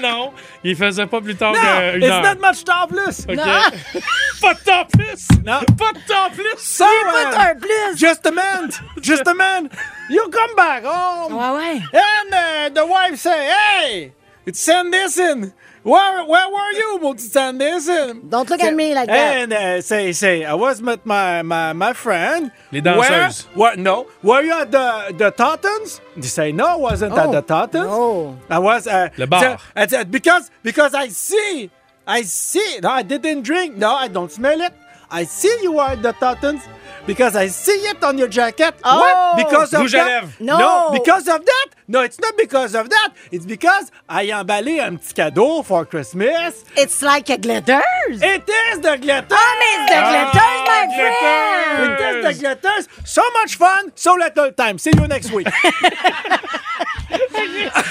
non, 0.00 0.32
il 0.64 0.76
faisait 0.76 1.06
pas 1.06 1.20
plus 1.20 1.36
tard 1.36 1.52
qu'une 1.54 2.02
it's 2.02 2.10
heure. 2.10 2.22
not 2.22 2.40
much 2.40 2.64
tard 2.64 2.88
plus. 2.88 3.26
OK. 3.28 3.36
pas 4.40 4.54
de 4.54 4.60
temps 4.64 4.86
plus. 4.92 5.28
Non. 5.44 5.60
Pas 5.78 5.92
de 5.92 6.06
temps 6.06 6.30
plus. 6.34 6.58
So, 6.58 6.84
Put 6.84 7.34
uh, 7.34 7.40
un 7.40 7.54
plus. 7.56 7.96
just 7.98 8.26
a 8.26 8.30
man, 8.32 8.70
just 9.02 9.26
a 9.26 9.34
man. 9.34 9.68
You 10.10 10.22
come 10.30 10.54
back 10.56 10.84
home, 10.84 11.32
Ouais, 11.34 11.56
ouais. 11.56 11.82
and 11.92 12.32
uh, 12.34 12.68
the 12.74 12.86
wife 12.86 13.16
say, 13.18 13.50
"Hey, 13.50 14.12
it's 14.46 14.60
Sanderson. 14.60 15.52
Where, 15.86 16.24
where 16.26 16.48
were 16.50 16.72
you, 16.80 16.98
Multi 17.00 17.22
Sanderson?" 17.30 18.28
Don't 18.28 18.48
look 18.50 18.60
at 18.60 18.74
me 18.74 18.92
like 18.92 19.06
that. 19.06 19.36
And 19.38 19.52
uh, 19.52 19.80
say, 19.82 20.10
say, 20.12 20.44
I 20.44 20.54
was 20.54 20.82
with 20.82 21.06
my 21.06 21.42
my, 21.42 21.72
my 21.72 21.92
friend. 21.94 22.50
Les 22.72 22.80
danseuses. 22.82 23.46
Where, 23.54 23.54
what? 23.54 23.78
No. 23.78 24.06
Were 24.22 24.42
you 24.42 24.52
at 24.52 24.70
the 24.74 25.14
the 25.16 25.30
Tottens? 25.30 26.00
They 26.16 26.26
say 26.26 26.50
no, 26.50 26.66
I 26.66 26.78
wasn't 26.88 27.12
at 27.16 27.26
Oh, 27.26 27.32
the 27.38 27.42
Tottens. 27.42 27.86
no. 27.86 28.36
I 28.50 28.58
was. 28.58 28.86
Uh, 28.88 29.10
Le 29.16 29.26
bar. 29.26 29.58
I 29.76 29.86
said, 29.86 30.10
because 30.10 30.50
because 30.66 30.92
I 30.94 31.06
see, 31.08 31.70
I 32.06 32.22
see. 32.22 32.80
No, 32.82 32.90
I 32.90 33.02
didn't 33.02 33.42
drink. 33.42 33.76
No, 33.76 33.94
I 33.94 34.08
don't 34.08 34.32
smell 34.32 34.60
it. 34.60 34.74
I 35.10 35.24
see 35.24 35.58
you 35.62 35.78
are 35.78 35.96
the 35.96 36.12
Tottens. 36.12 36.62
Because 37.06 37.36
I 37.36 37.46
see 37.46 37.70
it 37.86 38.02
on 38.02 38.18
your 38.18 38.26
jacket. 38.28 38.74
Oh. 38.82 38.98
What? 38.98 39.36
Because 39.46 39.72
of 39.74 39.90
that? 39.92 40.40
No. 40.40 40.90
because 40.92 41.28
of 41.28 41.44
that? 41.44 41.66
No, 41.86 42.02
it's 42.02 42.18
not 42.18 42.36
because 42.36 42.74
of 42.74 42.90
that. 42.90 43.14
It's 43.30 43.46
because 43.46 43.92
I 44.08 44.26
emballé 44.26 44.84
un 44.84 44.98
petit 44.98 45.14
cadeau 45.14 45.62
for 45.62 45.86
Christmas. 45.86 46.64
It's 46.76 47.00
like 47.02 47.30
a 47.30 47.38
glitters. 47.38 47.82
It 48.08 48.48
is 48.48 48.80
the 48.80 48.96
glitter. 49.00 49.28
Oh, 49.30 49.60
it's 49.62 49.92
the 49.92 50.00
glitters, 50.10 50.60
my 50.66 50.82
glitters. 50.96 51.78
It 51.78 51.96
friend. 51.96 52.26
is 52.26 52.38
the 52.38 52.42
glitters. 52.42 52.88
So 53.04 53.22
much 53.34 53.54
fun, 53.54 53.92
so 53.94 54.14
little 54.14 54.50
time. 54.50 54.78
See 54.78 54.90
you 54.96 55.06
next 55.06 55.30
week. 55.30 55.46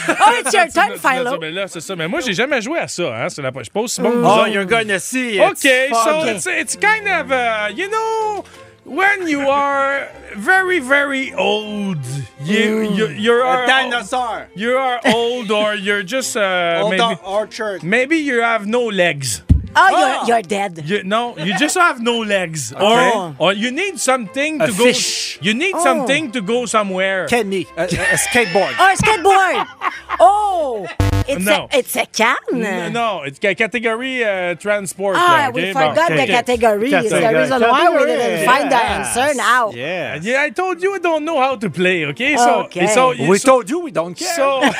Oh, 0.07 0.39
it's 0.39 0.53
your 0.53 0.67
turn, 0.67 0.71
Tu 0.71 0.79
l'as 0.79 0.89
dit, 0.95 0.99
Philo. 0.99 1.37
Mais 1.39 1.51
là, 1.51 1.67
c'est 1.67 1.81
ça. 1.81 1.95
Mais 1.95 2.07
moi, 2.07 2.19
j'ai 2.21 2.33
jamais 2.33 2.61
joué 2.61 2.79
à 2.79 2.87
ça. 2.87 3.03
Hein? 3.15 3.29
C'est 3.29 3.41
la... 3.41 3.51
Je 3.55 3.63
suis 3.63 3.71
pas 3.71 3.81
aussi 3.81 4.01
bon 4.01 4.11
que 4.11 4.15
vous 4.17 4.25
oh, 4.25 4.45
you're 4.47 4.65
gonna 4.65 4.99
see. 4.99 5.39
Okay, 5.39 5.89
It's 5.89 6.03
so 6.03 6.25
it's, 6.25 6.45
it's 6.47 6.75
kind 6.75 7.07
of, 7.07 7.31
uh, 7.31 7.69
you 7.75 7.89
know, 7.89 8.43
when 8.85 9.27
you 9.27 9.41
are 9.49 10.07
very, 10.35 10.79
very 10.79 11.33
old, 11.33 11.97
you, 12.43 12.81
you, 12.81 13.07
you 13.07 13.33
a 13.33 13.45
are... 13.45 13.67
dinosaur. 13.67 14.47
You 14.55 14.77
are 14.77 14.99
old 15.05 15.51
or 15.51 15.75
you're 15.75 16.03
just... 16.03 16.37
Uh, 16.37 16.79
Hold 16.81 16.91
maybe, 16.91 17.19
orchard. 17.25 17.83
maybe 17.83 18.17
you 18.17 18.41
have 18.41 18.67
no 18.67 18.85
legs. 18.85 19.41
Oh, 19.77 19.89
Oh. 19.91 19.99
you're, 19.99 20.25
you're 20.27 20.41
dead. 20.41 20.81
You, 20.85 21.03
no, 21.03 21.37
you 21.37 21.57
just 21.57 21.75
have 21.77 22.01
no 22.01 22.19
legs. 22.19 22.71
Okay. 22.73 23.11
Or, 23.15 23.35
or 23.39 23.53
you 23.53 23.71
need 23.71 23.99
something 23.99 24.61
A 24.61 24.67
to 24.67 24.71
go... 24.73 24.83
fish. 24.85 25.37
You 25.41 25.53
need 25.53 25.75
Oh. 25.75 25.83
something 25.83 26.31
to 26.31 26.41
go 26.41 26.65
somewhere. 26.65 27.27
Kenny, 27.27 27.67
a, 27.77 27.81
a- 27.83 27.85
a 27.85 28.17
skateboard. 28.17 28.73
Oh, 28.79 28.93
a 28.93 28.95
skateboard. 28.95 29.67
Oh, 30.17 30.87
it's 31.27 31.43
No. 31.43 31.67
a, 31.69 31.77
it's 31.77 31.93
a 31.97 32.05
can. 32.05 32.37
N- 32.53 32.93
No, 32.93 33.23
it's 33.23 33.37
ca- 33.37 33.53
category 33.53 34.23
uh, 34.23 34.55
transport. 34.55 35.17
Ah, 35.19 35.49
là, 35.49 35.53
we 35.53 35.61
okay? 35.61 35.73
forgot 35.73 36.07
Bon, 36.07 36.15
the 36.15 36.23
okay. 36.23 36.31
category. 36.39 36.89
It's 36.93 37.09
the 37.09 37.19
Category. 37.19 37.41
reason 37.43 37.61
why 37.61 37.89
we 37.89 38.05
didn't 38.05 38.45
find 38.45 38.71
the 38.71 38.75
yes. 38.79 39.17
answer 39.17 39.33
now. 39.35 39.71
Yeah. 39.71 40.15
Yeah, 40.21 40.41
I 40.43 40.51
told 40.51 40.81
you 40.81 40.95
I 40.95 40.99
don't 40.99 41.25
know 41.25 41.37
how 41.41 41.57
to 41.57 41.69
play, 41.69 42.05
okay? 42.05 42.37
So, 42.37 42.61
Okay. 42.71 42.87
so, 42.87 43.09
We 43.27 43.37
so, 43.39 43.45
told 43.49 43.69
you 43.69 43.79
we 43.79 43.91
don't 43.91 44.15
care. 44.15 44.35
so, 44.39 44.61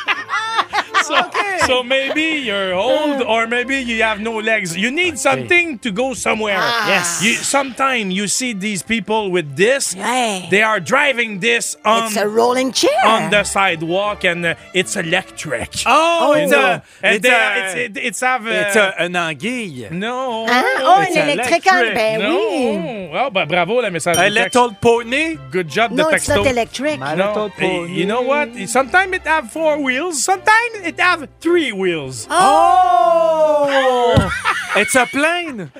so, 1.11 1.40
So 1.67 1.83
maybe 1.83 2.41
you're 2.43 2.73
old 2.73 3.21
or 3.21 3.47
maybe 3.47 3.77
you 3.77 4.01
have 4.03 4.19
no 4.19 4.37
legs. 4.39 4.75
You 4.75 4.91
need 4.91 5.17
something 5.19 5.79
to 5.79 5.91
go 5.91 6.13
somewhere. 6.13 6.57
Yes. 6.87 7.21
You, 7.23 7.33
sometimes 7.35 8.13
you 8.13 8.27
see 8.27 8.53
these 8.53 8.81
people 8.83 9.31
with 9.31 9.55
this. 9.55 9.93
Ouais. 9.95 10.47
They 10.49 10.63
are 10.63 10.79
driving 10.79 11.39
this 11.39 11.75
on, 11.85 12.05
It's 12.07 12.17
a 12.17 12.27
rolling 12.27 12.71
chair. 12.71 12.89
on 13.05 13.29
the 13.29 13.43
sidewalk 13.43 14.23
and 14.25 14.45
uh, 14.45 14.55
it's 14.73 14.95
electric. 14.95 15.69
Oh, 15.85 16.33
You 16.35 16.43
it's 16.43 16.51
know? 16.51 16.59
a, 16.61 16.83
And 17.03 17.15
it's 17.15 17.23
they- 17.23 17.29
a, 17.29 17.65
it's, 17.65 17.75
it- 17.75 17.97
it's 18.05 18.19
have 18.21 18.45
uh, 18.47 18.49
it's 18.51 18.75
a- 18.75 19.03
un 19.03 19.15
anguille. 19.15 19.89
No. 19.91 20.47
Hein? 20.47 20.63
Oh, 20.79 21.01
It's 21.01 21.15
un 21.17 21.29
électrique, 21.29 21.65
electric. 21.67 21.95
ben 21.95 22.19
non. 22.19 22.31
oui. 22.31 23.09
Oh, 23.13 23.29
ben, 23.29 23.47
bravo, 23.47 23.81
la 23.81 23.89
message 23.89 24.17
A 24.17 24.29
de 24.29 24.33
texte. 24.35 24.55
little 24.55 24.75
pony. 24.81 25.37
Good 25.51 25.67
job 25.69 25.91
No, 25.91 26.09
de 26.09 26.15
it's 26.15 26.25
texto. 26.25 26.43
not 26.43 26.51
electric. 26.51 26.99
No, 26.99 27.11
little 27.15 27.45
eh, 27.45 27.59
pony. 27.59 27.93
you 27.93 28.05
know 28.05 28.21
what? 28.21 28.49
Sometimes 28.67 29.13
it 29.13 29.25
have 29.27 29.51
four 29.51 29.77
wheels. 29.81 30.23
Sometimes 30.23 30.81
it 30.85 30.99
have 30.99 31.27
three 31.39 31.50
wheels. 31.51 32.27
Oh! 32.29 34.29
It's 34.75 34.95
a 34.95 35.05
plane. 35.05 35.71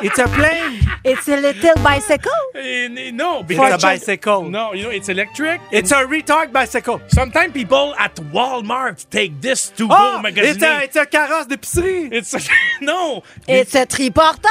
It's 0.00 0.18
a 0.18 0.28
plane. 0.28 0.80
It's 1.04 1.28
a 1.28 1.36
little 1.36 1.74
bicycle. 1.82 2.30
No, 2.54 3.38
It's 3.40 3.48
because 3.48 3.74
a 3.74 3.78
bicycle. 3.78 4.48
no, 4.50 4.72
you 4.72 4.84
know 4.84 4.90
it's 4.90 5.08
electric. 5.08 5.60
It's 5.72 5.90
a 5.90 6.04
retard 6.06 6.52
bicycle. 6.52 7.00
Sometimes 7.08 7.52
people 7.52 7.94
at 7.98 8.14
Walmart 8.32 9.08
take 9.10 9.40
this 9.40 9.70
to 9.70 9.88
Oh, 9.90 10.22
go 10.22 10.28
it's 10.42 10.62
a, 10.62 10.82
it's 10.84 10.96
a 10.96 11.06
carrosse 11.06 11.46
d'épicerie. 11.46 12.10
It's 12.12 12.34
no. 12.80 13.22
It's 13.46 13.74
a 13.74 13.86
triporteur. 13.86 14.48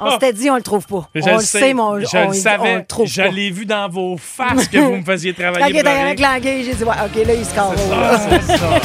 On 0.00 0.10
s'était 0.12 0.32
dit, 0.32 0.50
on 0.50 0.56
le 0.56 0.62
trouve 0.62 0.86
pas. 0.86 1.08
Je 1.14 1.20
on 1.28 1.36
le 1.36 1.40
sait, 1.42 1.74
mais 1.74 1.80
on, 1.80 2.00
je 2.00 2.06
on- 2.16 2.20
le 2.22 2.26
on 2.28 2.32
savais. 2.32 2.76
le 2.76 2.84
trouve 2.86 3.06
je 3.06 3.22
l'ai 3.22 3.50
vu 3.50 3.66
dans 3.66 3.88
vos 3.88 4.16
faces 4.16 4.68
que 4.68 4.78
vous 4.78 4.96
me 4.96 5.02
faisiez 5.04 5.32
Quand 5.34 5.42
travailler. 5.52 5.74
il 5.74 5.78
était 5.78 5.88
avec 5.88 6.18
j'ai 6.64 6.74
dit, 6.74 6.84
ouais, 6.84 6.90
OK, 7.04 7.26
là, 7.26 7.34
il 7.34 7.44
se 7.44 7.54
carre. 7.54 7.72
Ah, 7.92 8.18
c'est 8.30 8.56
ça. 8.56 8.80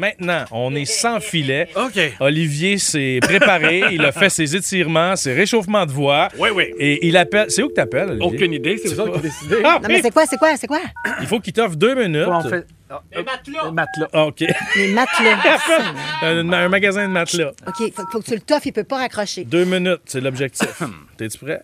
Maintenant, 0.00 0.44
on 0.52 0.76
est 0.76 0.84
sans 0.84 1.18
filet. 1.18 1.68
OK. 1.76 1.98
Olivier 2.20 2.78
s'est 2.78 3.18
préparé, 3.20 3.82
il 3.90 4.04
a 4.04 4.12
fait 4.12 4.30
ses 4.30 4.54
étirements, 4.54 5.16
ses 5.16 5.32
réchauffements 5.34 5.84
de 5.86 5.90
voix. 5.90 6.28
Oui, 6.38 6.50
oui. 6.54 6.66
Et 6.78 7.04
il 7.08 7.16
appelle. 7.16 7.50
C'est 7.50 7.64
où 7.64 7.68
que 7.68 7.72
t'appelles, 7.74 8.10
Olivier? 8.10 8.24
Aucune 8.28 8.52
idée, 8.52 8.78
c'est 8.78 8.94
vous 8.94 9.00
autres 9.00 9.16
qui 9.16 9.22
décidez. 9.22 9.56
Ah, 9.64 9.80
Non, 9.82 9.88
mais 9.88 10.00
c'est 10.00 10.12
quoi, 10.12 10.24
c'est 10.26 10.36
quoi, 10.36 10.56
c'est 10.56 10.68
quoi? 10.68 10.78
Il 11.20 11.26
faut 11.26 11.40
qu'il 11.40 11.52
t'offre 11.52 11.74
deux 11.74 11.96
minutes. 11.96 12.28
On 12.28 12.48
fait? 12.48 12.64
Les 13.12 13.24
matelas. 13.24 13.64
Les 13.64 13.72
matelas. 13.72 14.08
Ah, 14.12 14.26
OK. 14.26 14.44
Les 14.76 14.88
matelas. 14.92 15.38
un, 16.22 16.52
un 16.52 16.68
magasin 16.68 17.08
de 17.08 17.12
matelas. 17.12 17.50
OK, 17.66 17.92
faut, 17.92 18.02
faut 18.12 18.20
que 18.20 18.24
tu 18.26 18.34
le 18.34 18.40
toffes, 18.40 18.66
il 18.66 18.72
peut 18.72 18.84
pas 18.84 18.98
raccrocher. 18.98 19.42
Deux 19.46 19.64
minutes, 19.64 20.02
c'est 20.04 20.20
l'objectif. 20.20 20.80
T'es-tu 21.16 21.38
prêt? 21.38 21.60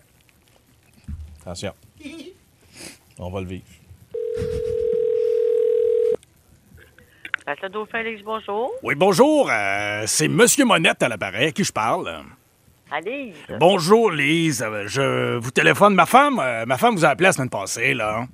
Attention. 1.41 1.71
On 3.17 3.29
va 3.29 3.39
le 3.39 3.47
vivre. 3.47 3.63
Félix, 7.91 8.23
bonjour. 8.23 8.71
Oui, 8.81 8.95
bonjour. 8.95 9.49
euh, 9.51 10.03
c'est 10.07 10.27
Monsieur 10.27 10.65
Monette 10.65 11.03
à 11.03 11.09
l'appareil 11.09 11.47
à 11.49 11.51
qui 11.51 11.63
je 11.63 11.71
parle. 11.71 12.23
Allez. 12.91 13.33
Bonjour, 13.59 14.11
Lise. 14.11 14.63
Euh, 14.63 14.87
Je 14.87 15.37
vous 15.37 15.51
téléphone. 15.51 15.93
Ma 15.93 16.05
femme, 16.07 16.39
euh, 16.39 16.65
ma 16.65 16.77
femme 16.77 16.95
vous 16.95 17.05
a 17.05 17.09
appelé 17.09 17.27
la 17.27 17.33
semaine 17.33 17.49
passée, 17.49 17.93
là. 17.93 18.25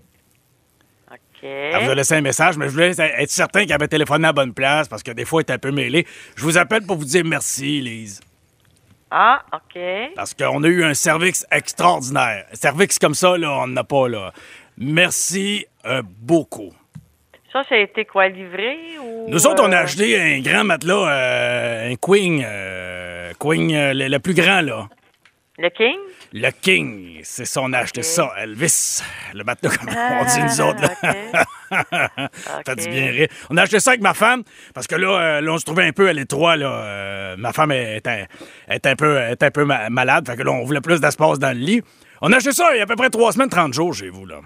OK. 1.12 1.44
Elle 1.44 1.84
vous 1.84 1.91
a 1.91 1.96
laissé 1.96 2.15
un 2.15 2.22
message, 2.22 2.58
mais 2.58 2.68
je 2.68 2.72
voulais 2.72 2.91
être 3.00 3.30
certain 3.30 3.63
qu'elle 3.63 3.74
avait 3.74 3.88
téléphoné 3.88 4.25
à 4.25 4.30
la 4.30 4.34
bonne 4.34 4.53
place 4.53 4.88
parce 4.88 5.03
que 5.03 5.12
des 5.12 5.25
fois, 5.25 5.41
elle 5.41 5.51
est 5.51 5.56
un 5.56 5.60
peu 5.60 5.72
mêlée. 5.72 6.06
Je 6.36 6.44
vous 6.44 6.58
appelle 6.58 6.84
pour 6.84 6.98
vous 6.98 7.06
dire 7.06 7.25
merci, 7.25 7.82
Lise. 7.82 8.22
Ah, 9.10 9.44
OK. 9.53 9.82
Parce 10.15 10.34
qu'on 10.34 10.63
a 10.63 10.68
eu 10.68 10.86
un 10.86 10.94
service 10.94 11.46
extraordinaire. 11.51 12.46
Un 12.51 12.56
service 12.56 12.98
comme 12.98 13.15
ça, 13.15 13.38
là, 13.38 13.51
on 13.63 13.68
n'a 13.68 13.84
pas, 13.84 14.08
là. 14.08 14.32
Merci 14.77 15.65
euh, 15.86 16.01
beaucoup. 16.06 16.72
Ça, 17.51 17.63
ça 17.67 17.75
a 17.75 17.79
été 17.79 18.05
quoi, 18.05 18.29
livré 18.29 18.77
ou... 19.03 19.25
Nous 19.29 19.46
autres, 19.46 19.62
on 19.63 19.72
a 19.72 19.77
euh, 19.81 19.84
acheté 19.84 20.20
un 20.20 20.39
grand 20.39 20.63
matelas, 20.63 21.10
euh, 21.12 21.91
un 21.91 21.96
Queen, 21.96 22.41
euh, 22.46 23.34
Queen, 23.39 23.72
euh, 23.74 23.93
le, 23.93 24.08
le 24.08 24.20
plus 24.20 24.34
grand, 24.34 24.62
là. 24.62 24.88
Le 25.58 25.70
King? 25.70 25.98
Le 26.34 26.50
King, 26.50 27.20
c'est 27.24 27.43
ça, 27.46 27.60
on 27.62 27.74
a 27.74 27.79
acheté 27.79 28.03
ça. 28.03 28.31
Elvis, 28.41 29.03
le 29.34 29.43
matelas, 29.43 29.75
comme 29.77 29.89
Ah, 29.96 30.22
on 30.22 30.25
dit 30.25 30.41
nous 30.41 30.62
autres, 30.62 30.81
là. 30.81 31.43
Ça 32.65 32.74
dit 32.75 32.86
Ok. 32.88 32.89
bien 32.89 33.12
rire. 33.12 33.27
On 33.50 33.58
a 33.58 33.63
acheté 33.63 33.79
ça 33.81 33.91
avec 33.91 34.01
ma 34.01 34.13
femme, 34.13 34.43
parce 34.74 34.88
que 34.88 34.96
là, 34.96 35.41
là 35.41 35.51
on 35.51 35.58
se 35.58 35.65
trouvait 35.65 35.84
un 35.86 35.91
peu 35.91 36.08
à 36.08 36.13
l'étroit, 36.13 36.55
là. 36.55 37.36
Ma 37.38 37.51
femme 37.51 37.72
est 37.74 38.08
un, 38.08 38.24
est 38.70 38.86
un 38.86 38.96
peu, 38.96 39.17
est 39.20 39.43
un 39.43 39.51
peu 39.51 39.65
ma- 39.65 39.89
malade, 39.89 40.25
fait 40.27 40.38
que 40.38 40.43
là, 40.43 40.51
on 40.51 40.63
voulait 40.63 40.81
plus 40.81 41.01
d'espace 41.01 41.38
dans 41.38 41.51
le 41.55 41.63
lit. 41.63 41.81
On 42.22 42.31
a 42.31 42.38
acheté 42.38 42.53
ça 42.53 42.74
il 42.74 42.77
y 42.77 42.79
a 42.79 42.84
à 42.84 42.88
peu 42.88 42.96
près 42.96 43.10
trois 43.10 43.34
semaines, 43.34 43.50
30 43.50 43.74
jours 43.74 43.93
chez 43.93 44.10
vous, 44.10 44.25
là. 44.25 44.39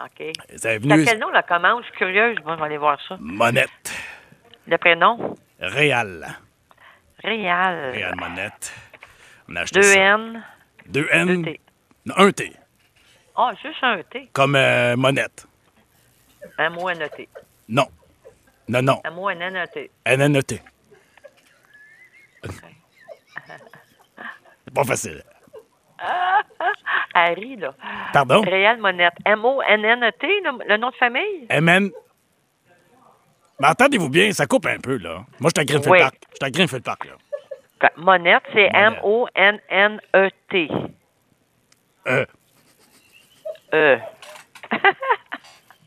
OK. 0.00 0.32
C'est 0.56 0.78
venu 0.78 1.04
quel 1.04 1.18
nom, 1.18 1.28
la 1.30 1.42
commande? 1.42 1.82
Je 1.82 1.88
suis 1.88 1.96
curieuse. 1.96 2.36
Moi, 2.44 2.54
je 2.54 2.60
vais 2.60 2.66
aller 2.66 2.78
voir 2.78 2.98
ça. 3.08 3.16
Monette. 3.20 3.92
Le 4.66 4.78
prénom? 4.78 5.36
Réal. 5.60 6.26
Réal. 7.22 7.90
Réal 7.92 8.14
Monette. 8.16 8.72
On 9.48 9.56
a 9.56 9.60
acheté 9.60 9.80
Deux 9.80 9.92
ça. 9.92 10.00
N, 10.00 10.44
N. 11.10 11.56
Non, 12.06 12.14
un 12.16 12.32
T. 12.32 12.52
Ah, 13.36 13.50
juste 13.62 13.82
un 13.82 14.02
T. 14.02 14.28
Comme 14.32 14.56
euh, 14.56 14.96
Monette. 14.96 15.46
M-O-N-E-T. 16.58 17.28
Non. 17.68 17.86
Non, 18.68 18.82
non. 18.82 19.00
M-O-N-N-E-T. 19.04 19.90
N-N-E-T. 20.04 20.62
C'est 24.64 24.74
pas 24.74 24.84
facile. 24.84 25.22
Harry, 27.14 27.56
là. 27.56 27.74
Pardon? 28.12 28.42
Réal 28.42 28.78
Monette. 28.78 29.14
M-O-N-N-E-T, 29.24 30.26
le, 30.26 30.68
le 30.68 30.76
nom 30.76 30.90
de 30.90 30.94
famille? 30.96 31.46
MN. 31.50 31.90
Mais 33.60 33.68
entendez-vous 33.68 34.08
bien, 34.08 34.32
ça 34.32 34.46
coupe 34.46 34.66
un 34.66 34.78
peu, 34.78 34.96
là. 34.96 35.24
Moi, 35.38 35.50
je 35.56 35.62
Greenfield 35.62 35.92
Oui. 35.92 35.98
Park. 36.00 36.14
Je 36.30 36.36
suis 36.36 36.44
à 36.44 36.50
Greenfield 36.50 36.84
Park, 36.84 37.04
là. 37.06 37.12
Monette, 37.96 38.42
c'est. 38.52 38.70
M-O-N-N-E-T. 38.74 40.68
E. 42.08 42.26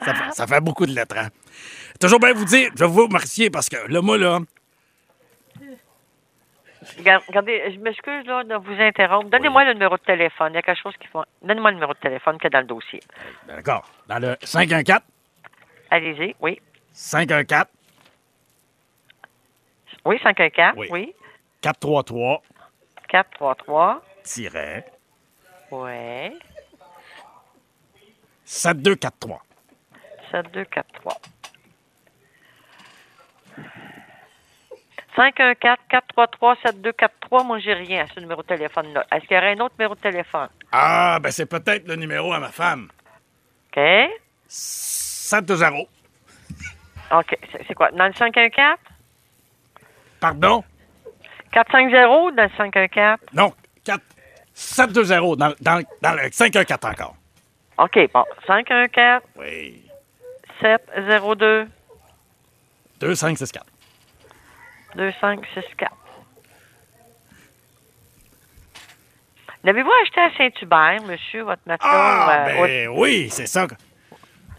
ça, 0.01 0.13
fait, 0.13 0.31
ça 0.31 0.47
fait 0.47 0.61
beaucoup 0.61 0.85
de 0.85 0.93
lettres, 0.93 1.17
hein. 1.17 1.29
Toujours 1.99 2.19
bien 2.19 2.33
vous 2.33 2.45
dire, 2.45 2.69
je 2.75 2.83
vais 2.83 2.89
vous 2.89 3.05
remercier 3.05 3.49
parce 3.49 3.69
que 3.69 3.77
là, 3.87 4.01
moi, 4.01 4.17
là, 4.17 4.39
Regardez, 7.27 7.71
je 7.73 7.79
m'excuse 7.79 8.25
là, 8.25 8.43
de 8.43 8.55
vous 8.55 8.73
interrompre. 8.81 9.29
Donnez-moi 9.29 9.63
le 9.65 9.73
numéro 9.73 9.97
de 9.97 10.03
téléphone. 10.03 10.51
Il 10.53 10.55
y 10.55 10.59
a 10.59 10.61
quelque 10.61 10.81
chose 10.81 10.95
qui 10.99 11.07
faut. 11.07 11.23
Donnez-moi 11.41 11.71
le 11.71 11.75
numéro 11.75 11.93
de 11.93 11.99
téléphone 11.99 12.37
qu'il 12.37 12.45
y 12.45 12.47
a 12.47 12.49
dans 12.51 12.59
le 12.61 12.65
dossier. 12.67 12.99
d'accord, 13.47 13.89
dans 14.07 14.19
le 14.19 14.35
514, 14.43 15.01
Allez-y, 15.91 16.35
oui. 16.39 16.59
514, 16.93 17.65
Oui, 20.05 20.19
514, 20.21 20.77
Oui. 20.77 20.87
oui. 20.91 21.15
433, 21.61 22.41
433, 23.07 24.01
tiret, 24.23 24.85
ouais. 25.71 26.33
7243. 28.45 29.41
7243. 30.31 31.13
514-433-7243, 35.17 37.45
moi 37.45 37.59
j'ai 37.59 37.73
rien 37.73 38.03
à 38.03 38.07
ce 38.13 38.19
numéro 38.19 38.41
de 38.41 38.47
téléphone-là. 38.47 39.05
Est-ce 39.11 39.25
qu'il 39.25 39.35
y 39.35 39.37
aurait 39.37 39.55
un 39.55 39.59
autre 39.61 39.75
numéro 39.79 39.95
de 39.95 39.99
téléphone? 40.01 40.49
Ah, 40.71 41.19
ben 41.21 41.31
c'est 41.31 41.45
peut-être 41.45 41.87
le 41.87 41.95
numéro 41.95 42.33
à 42.33 42.39
ma 42.39 42.49
femme. 42.49 42.89
OK? 43.71 43.79
720. 44.47 45.83
OK. 47.11 47.37
C'est 47.67 47.73
quoi? 47.73 47.91
Dans 47.91 48.07
le 48.07 48.13
514? 48.13 48.77
Pardon? 50.19 50.63
450 51.51 52.35
dans 52.35 52.43
le 52.43 52.49
514? 52.57 53.19
Non, 53.33 53.53
4, 53.83 54.01
720 54.53 55.35
dans, 55.37 55.53
dans, 55.61 55.83
dans 56.01 56.13
le 56.13 56.29
514 56.31 56.91
encore. 56.91 57.15
OK, 57.77 57.99
bon. 58.13 58.23
514 58.47 59.21
Oui. 59.37 59.81
702 60.61 61.67
2564. 62.99 63.65
2564. 64.95 65.91
L'avez-vous 69.63 69.91
acheté 70.03 70.19
à 70.21 70.29
Saint-Hubert, 70.37 71.01
monsieur, 71.07 71.41
votre 71.43 71.61
matelas? 71.65 71.89
Ah, 71.91 72.31
à- 72.31 72.45
ben 72.67 72.87
oui, 72.89 73.29
c'est 73.31 73.47
ça. 73.47 73.65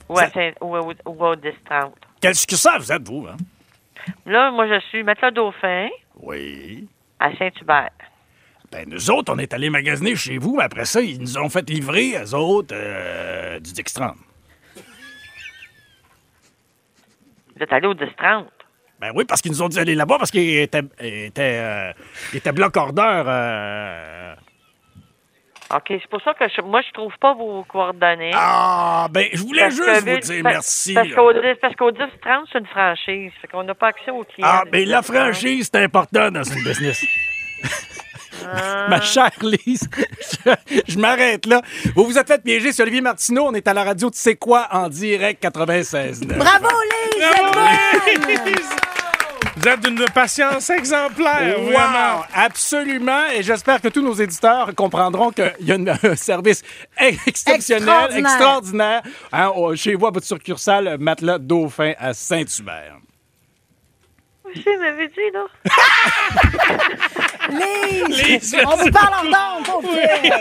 ou, 0.08 0.18
à 0.18 0.28
Saint- 0.30 0.52
ou, 0.60 0.76
ou- 0.76 0.92
ou 1.04 1.24
au 1.24 1.36
Distrant? 1.36 1.92
Quel 2.20 2.34
succursale 2.34 2.80
vous 2.80 2.92
êtes, 2.92 3.06
vous, 3.06 3.26
hein? 3.28 3.36
Là, 4.24 4.50
moi, 4.50 4.66
je 4.68 4.80
suis 4.88 5.02
matelas 5.04 5.30
Dauphin 5.30 5.88
Oui. 6.20 6.88
à 7.20 7.34
Saint-Hubert. 7.36 7.90
Ben, 8.72 8.88
nous 8.88 9.10
autres, 9.12 9.32
on 9.32 9.38
est 9.38 9.54
allés 9.54 9.70
magasiner 9.70 10.16
chez 10.16 10.38
vous, 10.38 10.56
mais 10.56 10.64
après 10.64 10.84
ça, 10.86 11.00
ils 11.00 11.20
nous 11.20 11.38
ont 11.38 11.48
fait 11.48 11.68
livrer, 11.70 12.16
eux 12.20 12.34
autres, 12.34 12.74
euh, 12.76 13.60
du 13.60 13.72
Dextran. 13.72 14.14
Vous 17.54 17.62
êtes 17.62 17.72
allé 17.72 17.86
au 17.86 17.94
Distrant? 17.94 18.44
Ben 19.00 19.12
oui, 19.14 19.24
parce 19.26 19.42
qu'ils 19.42 19.50
nous 19.52 19.62
ont 19.62 19.68
dit 19.68 19.76
d'aller 19.76 19.94
là-bas 19.94 20.16
parce 20.18 20.30
qu'ils 20.30 20.58
étaient, 20.58 20.82
étaient, 21.00 21.58
euh, 21.60 21.92
ils 22.32 22.38
étaient 22.38 22.52
bloc 22.52 22.74
order. 22.76 23.22
euh, 23.26 24.34
OK, 25.74 25.84
c'est 25.88 26.06
pour 26.08 26.22
ça 26.22 26.32
que 26.32 26.44
je- 26.48 26.62
moi, 26.62 26.80
je 26.86 26.92
trouve 26.92 27.12
pas 27.20 27.34
vos 27.34 27.64
coordonnées. 27.64 28.30
Ah, 28.34 29.08
ben, 29.10 29.26
je 29.32 29.42
voulais 29.42 29.62
Parce 29.62 29.74
juste 29.74 29.88
que 29.88 29.98
vous 30.14 30.18
dire 30.20 30.42
parce- 30.44 30.54
merci. 30.54 30.94
Parce 30.94 31.08
là. 31.08 31.14
qu'au 31.16 31.32
10 31.32 31.40
parce 31.60 31.74
10 31.74 32.20
30, 32.22 32.46
c'est 32.52 32.58
une 32.60 32.66
franchise. 32.66 33.32
Fait 33.42 33.48
qu'on 33.48 33.64
n'a 33.64 33.74
pas 33.74 33.88
accès 33.88 34.10
aux 34.12 34.22
clients. 34.24 34.48
Ah, 34.48 34.62
ben, 34.70 34.88
la 34.88 35.00
10 35.00 35.08
30. 35.08 35.16
franchise, 35.16 35.68
c'est 35.72 35.82
important 35.82 36.30
dans 36.30 36.44
une 36.44 36.62
business. 36.64 37.04
Ah. 38.44 38.86
Ma 38.88 39.00
chère 39.00 39.30
Lise, 39.42 39.88
je, 40.46 40.52
je 40.88 40.98
m'arrête 40.98 41.46
là. 41.46 41.62
Vous 41.94 42.04
vous 42.04 42.18
êtes 42.18 42.26
fait 42.28 42.42
piéger, 42.42 42.72
c'est 42.72 42.82
Olivier 42.82 43.00
Martineau. 43.00 43.44
On 43.46 43.54
est 43.54 43.66
à 43.68 43.74
la 43.74 43.84
radio 43.84 44.10
Tu 44.10 44.18
sais 44.18 44.36
quoi 44.36 44.68
en 44.70 44.88
direct 44.88 45.40
96. 45.42 46.20
Bravo, 46.22 46.66
Lise! 47.16 47.24
c'est 47.34 47.52
bonne! 47.52 48.54
Vous 49.58 49.68
êtes 49.68 49.80
d'une 49.80 50.04
patience 50.14 50.68
exemplaire, 50.70 51.58
Wow, 51.58 51.64
vraiment. 51.66 52.24
absolument. 52.34 53.22
Et 53.34 53.42
j'espère 53.42 53.80
que 53.80 53.88
tous 53.88 54.02
nos 54.02 54.12
éditeurs 54.14 54.70
comprendront 54.76 55.30
qu'il 55.30 55.50
y 55.60 55.72
a 55.72 55.76
une- 55.76 55.88
un 56.02 56.14
service 56.14 56.62
exceptionnel, 56.98 57.88
Extraordinaire. 57.88 58.18
extraordinaire, 58.32 59.02
hein, 59.32 59.50
chez 59.74 59.94
vous 59.94 60.06
à 60.06 60.10
votre 60.10 60.26
succursale 60.26 60.96
Matelas 61.00 61.38
Dauphin 61.38 61.92
à 61.98 62.12
Saint-Hubert. 62.12 62.98
Vous 64.54 64.80
m'avez 64.80 65.08
dit, 65.08 65.14
là. 65.32 65.46
Lise! 67.48 68.08
Lise, 68.26 68.56
On 68.66 68.76
vous 68.76 68.90
parle 68.90 69.14
en 69.14 69.26
ondes, 69.58 69.64
pauvre 69.64 69.88
petite. 69.88 70.32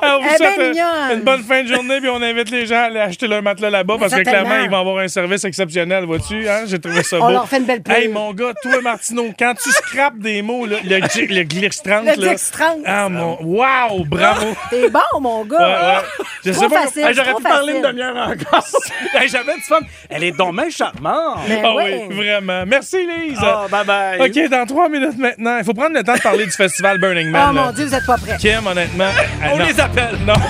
Ah, 0.00 0.16
on 0.18 0.22
vous 0.22 0.28
Elle 0.28 0.34
est 0.34 0.36
souhaite 0.38 0.72
bien 0.72 0.88
euh, 0.88 0.98
mignonne. 1.04 1.18
une 1.18 1.24
bonne 1.24 1.42
fin 1.42 1.62
de 1.62 1.68
journée, 1.68 2.00
puis 2.00 2.08
on 2.08 2.22
invite 2.22 2.50
les 2.50 2.64
gens 2.66 2.76
à 2.76 2.82
aller 2.84 3.00
acheter 3.00 3.26
leur 3.26 3.42
matelas 3.42 3.68
là-bas 3.68 3.96
parce 3.98 4.12
que 4.12 4.24
Certainement. 4.24 4.46
clairement, 4.48 4.64
ils 4.64 4.70
vont 4.70 4.78
avoir 4.80 4.98
un 4.98 5.08
service 5.08 5.44
exceptionnel, 5.44 6.04
vois-tu? 6.04 6.48
Hein? 6.48 6.62
J'ai 6.66 6.80
trouvé 6.80 7.02
ça 7.02 7.18
beau. 7.18 7.24
On 7.24 7.28
leur 7.30 7.46
fait 7.48 7.58
une 7.58 7.64
belle 7.64 7.82
pub. 7.82 7.94
Hey, 7.94 8.08
mon 8.08 8.32
gars, 8.32 8.54
toi, 8.62 8.80
Martineau, 8.80 9.30
quand 9.38 9.54
tu 9.62 9.70
scrapes 9.70 10.18
des 10.18 10.40
mots, 10.40 10.64
là, 10.64 10.78
le, 10.82 11.00
gi- 11.08 11.26
le 11.26 11.42
glitch 11.42 11.82
30, 11.84 12.00
Le 12.06 12.06
là. 12.06 12.28
Glitch 12.30 12.50
30. 12.50 12.78
Ah, 12.86 13.08
mon. 13.10 13.36
Wow, 13.42 14.04
bravo! 14.06 14.54
T'es 14.70 14.88
bon, 14.88 15.00
mon 15.20 15.42
Ouais, 15.42 15.48
gars. 15.48 15.58
ouais. 15.98 16.24
Je 16.46 16.50
Trop 16.52 16.62
sais 16.62 16.68
pas. 16.68 16.82
facile. 16.82 17.04
Hey, 17.04 17.14
J'aurais 17.14 17.30
trop 17.30 17.38
pu 17.38 17.42
parler 17.44 17.72
une 17.74 17.82
facile. 17.82 17.98
demi-heure 17.98 18.28
encore. 18.28 18.66
Hey, 19.20 19.28
J'avais 19.28 19.54
du 19.54 19.60
fun. 19.62 19.80
Elle 20.08 20.24
est 20.24 20.32
donc 20.32 20.54
bien 20.56 20.70
charmante. 20.70 21.40
Mais 21.48 21.60
Ah 21.62 21.74
ouais. 21.74 22.06
oui, 22.08 22.16
vraiment. 22.16 22.64
Merci, 22.66 23.06
Lise. 23.06 23.21
Ah, 23.40 23.66
bye 23.70 23.84
bye. 23.84 24.20
OK, 24.28 24.48
dans 24.50 24.66
trois 24.66 24.88
minutes 24.88 25.18
maintenant, 25.18 25.58
il 25.58 25.64
faut 25.64 25.74
prendre 25.74 25.94
le 25.96 26.02
temps 26.02 26.14
de 26.14 26.20
parler 26.20 26.44
du 26.44 26.50
festival 26.52 26.98
Burning 26.98 27.30
Man. 27.30 27.48
Oh 27.50 27.54
là. 27.54 27.64
mon 27.66 27.72
Dieu, 27.72 27.86
vous 27.86 27.94
êtes 27.94 28.06
pas 28.06 28.16
prêts. 28.18 28.36
Kim, 28.38 28.66
honnêtement. 28.66 29.10
On 29.52 29.58
non. 29.58 29.64
les 29.66 29.80
appelle. 29.80 30.16
Non. 30.26 30.34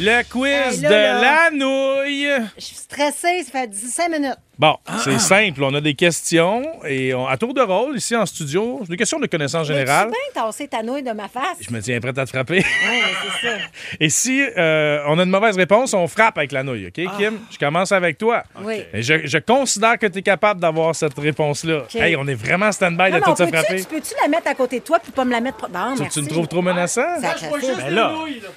Le 0.00 0.22
quiz 0.30 0.50
Hey, 0.76 0.80
là, 0.82 0.88
de 0.88 0.94
là. 0.94 1.20
la 1.20 1.50
nouille. 1.50 2.28
Je 2.56 2.62
suis 2.64 2.76
stressée, 2.76 3.42
ça 3.44 3.50
fait 3.50 3.68
15 3.68 4.08
minutes. 4.10 4.36
Bon, 4.58 4.76
c'est 5.04 5.18
simple. 5.20 5.62
On 5.62 5.72
a 5.74 5.80
des 5.80 5.94
questions 5.94 6.62
et 6.84 7.14
on- 7.14 7.28
à 7.28 7.36
tour 7.36 7.54
de 7.54 7.60
rôle, 7.60 7.96
ici 7.96 8.16
en 8.16 8.26
studio, 8.26 8.80
des 8.88 8.96
questions 8.96 9.20
de 9.20 9.26
connaissance 9.26 9.68
générale. 9.68 10.08
Tu 10.34 10.40
bien 10.40 10.66
ta 10.68 10.82
nouille 10.82 11.02
de 11.04 11.12
ma 11.12 11.28
face? 11.28 11.58
Je 11.60 11.72
me 11.72 11.80
tiens 11.80 12.00
prête 12.00 12.18
à 12.18 12.24
te 12.24 12.30
frapper. 12.30 12.58
Ouais, 12.88 13.02
c'est 13.40 13.48
ça. 13.48 13.54
Et 14.00 14.08
si 14.08 14.42
euh, 14.56 15.00
on 15.06 15.18
a 15.18 15.22
une 15.22 15.30
mauvaise 15.30 15.56
réponse, 15.56 15.94
on 15.94 16.06
frappe 16.08 16.38
avec 16.38 16.52
la 16.52 16.62
nouille, 16.62 16.86
OK, 16.88 16.94
Kim? 17.18 17.38
Je 17.50 17.58
commence 17.58 17.92
avec 17.92 18.18
toi. 18.18 18.42
Oui. 18.62 18.82
Et 18.92 19.02
je, 19.02 19.26
je 19.26 19.38
considère 19.38 19.98
que 19.98 20.06
tu 20.06 20.18
es 20.18 20.22
capable 20.22 20.60
d'avoir 20.60 20.94
cette 20.94 21.16
réponse-là. 21.18 21.82
OK. 21.82 21.94
Hey, 21.96 22.16
on 22.16 22.26
est 22.26 22.34
vraiment 22.34 22.72
stand-by 22.72 23.10
de 23.12 23.18
tout 23.20 23.36
se 23.36 23.46
frapper. 23.46 23.76
tu 23.80 23.84
peux-tu 23.86 24.14
la 24.20 24.28
mettre 24.28 24.48
à 24.48 24.54
côté 24.54 24.80
de 24.80 24.84
toi 24.84 24.98
puis 25.00 25.12
pas 25.12 25.24
me 25.24 25.30
la 25.32 25.40
mettre... 25.40 25.68
Bon, 25.68 25.94
Tu, 25.96 26.02
merci. 26.02 26.18
tu 26.20 26.24
me 26.24 26.30
trouves 26.30 26.48
trop 26.48 26.62
menaçant? 26.62 27.20
Sacrifice. 27.20 27.76
Ben 27.76 27.94
là, 27.94 28.12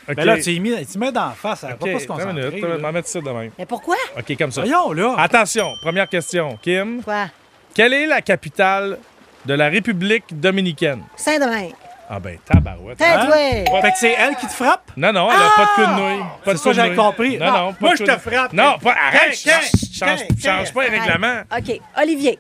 OK. 0.10 0.16
ben 0.16 0.26
là 0.26 0.40
tu 0.42 0.60
mets, 0.60 0.86
tu 0.86 0.98
mets 0.98 1.12
d'en 1.12 1.32
face. 1.32 1.64
Elle 1.64 1.70
va 1.70 1.76
OK, 1.80 1.92
pas 1.94 2.00
se 2.00 2.08
concentrer. 2.08 2.34
minute. 2.34 2.54
Je 2.58 2.66
vais 2.66 2.72
là. 2.74 2.78
m'en 2.80 2.92
mettre 2.92 3.08
ça 3.08 3.22
de 3.22 3.30
même. 3.30 3.52
Mais 3.60 3.66
pourquoi? 3.66 3.96
OK, 4.18 4.38
comme 4.38 4.52
ça. 4.52 4.62
Voyons, 4.62 4.94
là. 4.94 5.16
Attention, 5.18 5.68
première 5.92 6.08
question. 6.08 6.58
Kim, 6.62 7.04
Quoi? 7.04 7.26
quelle 7.74 7.92
est 7.94 8.06
la 8.06 8.22
capitale 8.22 8.98
de 9.46 9.54
la 9.54 9.68
République 9.68 10.24
dominicaine? 10.40 11.04
Saint-Domingue. 11.18 11.74
Ah 12.10 12.18
ben, 12.18 12.38
tabarouette. 12.46 12.98
Ouais. 13.00 13.66
Fait 13.82 13.92
que 13.92 13.98
c'est 13.98 14.12
elle 14.14 14.36
qui 14.38 14.48
te 14.48 14.54
frappe? 14.54 14.90
Non, 14.96 15.12
non, 15.12 15.28
elle 15.30 15.36
a 15.38 15.50
pas 15.56 15.64
de 15.64 15.76
coup 15.76 15.82
de 15.92 16.00
nouille. 16.00 16.24
Pas 16.46 16.54
de 16.54 16.58
ça, 16.60 16.72
j'avais 16.72 16.88
nouille. 16.90 16.98
compris. 16.98 17.38
Non, 17.38 17.46
Ah, 17.46 17.52
non, 17.60 17.74
pas 17.74 17.78
moi, 17.82 17.92
de 17.92 17.98
je 17.98 18.04
te 18.06 18.18
frappe. 18.18 18.54
Non, 18.54 18.80
pas, 18.80 18.96
arrête! 19.06 19.36
Change, 19.36 20.20
change 20.42 20.74
pas 20.74 20.88
les 20.88 20.98
règlements. 20.98 21.42
OK. 21.58 21.82
Olivier. 22.02 22.40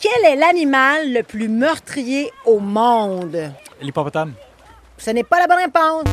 Quel 0.00 0.32
est 0.32 0.36
l'animal 0.36 1.12
le 1.12 1.22
plus 1.24 1.48
meurtrier 1.48 2.30
au 2.44 2.60
monde? 2.60 3.52
L'hippopotame. 3.80 4.34
Ce 4.98 5.10
n'est 5.10 5.24
pas 5.24 5.40
la 5.40 5.46
bonne 5.48 5.58
réponse. 5.64 6.04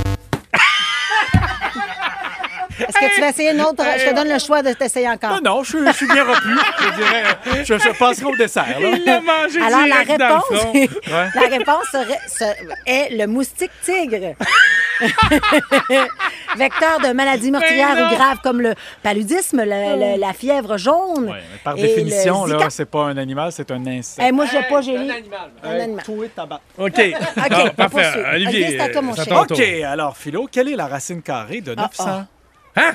Est-ce 2.80 2.98
que 2.98 3.16
tu 3.16 3.22
vas 3.22 3.30
essayer 3.30 3.52
une 3.52 3.62
autre? 3.62 3.84
Je 3.98 4.10
te 4.10 4.16
donne 4.16 4.30
le 4.30 4.40
choix 4.40 4.62
de 4.62 4.74
t'essayer 4.74 5.10
encore. 5.10 5.32
Non, 5.42 5.58
non, 5.58 5.64
je, 5.64 5.78
je 5.86 5.92
suis 5.94 6.08
bien 6.08 6.24
repu. 6.24 6.50
Je 6.82 6.96
dirais, 6.96 7.24
je, 7.66 7.78
je 7.78 7.98
passerai 7.98 8.26
au 8.26 8.36
dessert. 8.36 8.80
Là. 8.80 8.90
Il 8.94 9.04
l'a 9.06 9.22
mangé 9.22 9.62
Alors, 9.62 9.80
la 9.88 10.04
direct 10.04 10.20
dans 10.20 10.42
le 10.52 10.80
réponse, 10.80 11.34
la 11.36 11.42
réponse 11.58 11.86
serait- 11.92 12.28
se- 12.28 12.74
est 12.86 13.16
le 13.18 13.28
moustique 13.28 13.72
tigre. 13.84 14.36
Vecteur 16.58 17.00
de 17.00 17.14
maladies 17.14 17.52
meurtrières 17.52 17.96
Mais 17.96 18.02
non. 18.02 18.08
ou 18.08 18.16
graves 18.16 18.40
comme 18.44 18.62
le 18.62 18.74
paludisme, 19.04 19.62
le- 19.64 19.66
le- 20.16 20.20
la 20.20 20.34
fièvre 20.34 20.78
jaune. 20.78 21.26
Ouais, 21.30 21.42
mais 21.52 21.60
par 21.64 21.76
définition, 21.76 22.46
là, 22.46 22.70
c'est 22.70 22.86
pas 22.90 23.04
un 23.04 23.18
animal, 23.18 23.52
c'est 23.52 23.70
un 23.72 23.86
insecte. 23.86 24.26
Eh, 24.28 24.32
moi, 24.32 24.46
je 24.46 24.58
n'ai 24.58 24.64
pas 24.64 24.82
gélé. 24.82 25.12
Un 25.64 25.80
animal. 25.80 26.04
Toi, 26.04 26.26
tabac. 26.36 26.62
OK. 26.78 26.88
OK, 26.98 27.16
Ah, 27.38 27.64
on 27.66 27.70
parfait. 27.70 28.24
Olivier, 28.34 28.48
Olivier, 28.64 28.68
c'est 28.78 28.80
à 28.80 28.90
toi, 28.90 29.02
mon 29.02 29.14
c'est 29.14 29.22
à 29.22 29.26
cher. 29.26 29.46
ton 29.48 29.54
OK, 29.56 29.62
alors, 29.86 30.18
Philo, 30.18 30.48
quelle 30.52 30.70
est 30.70 30.76
la 30.76 30.88
racine 30.88 31.22
carrée 31.22 31.62
de 31.62 31.76
900? 31.76 32.26
Hein? 32.78 32.92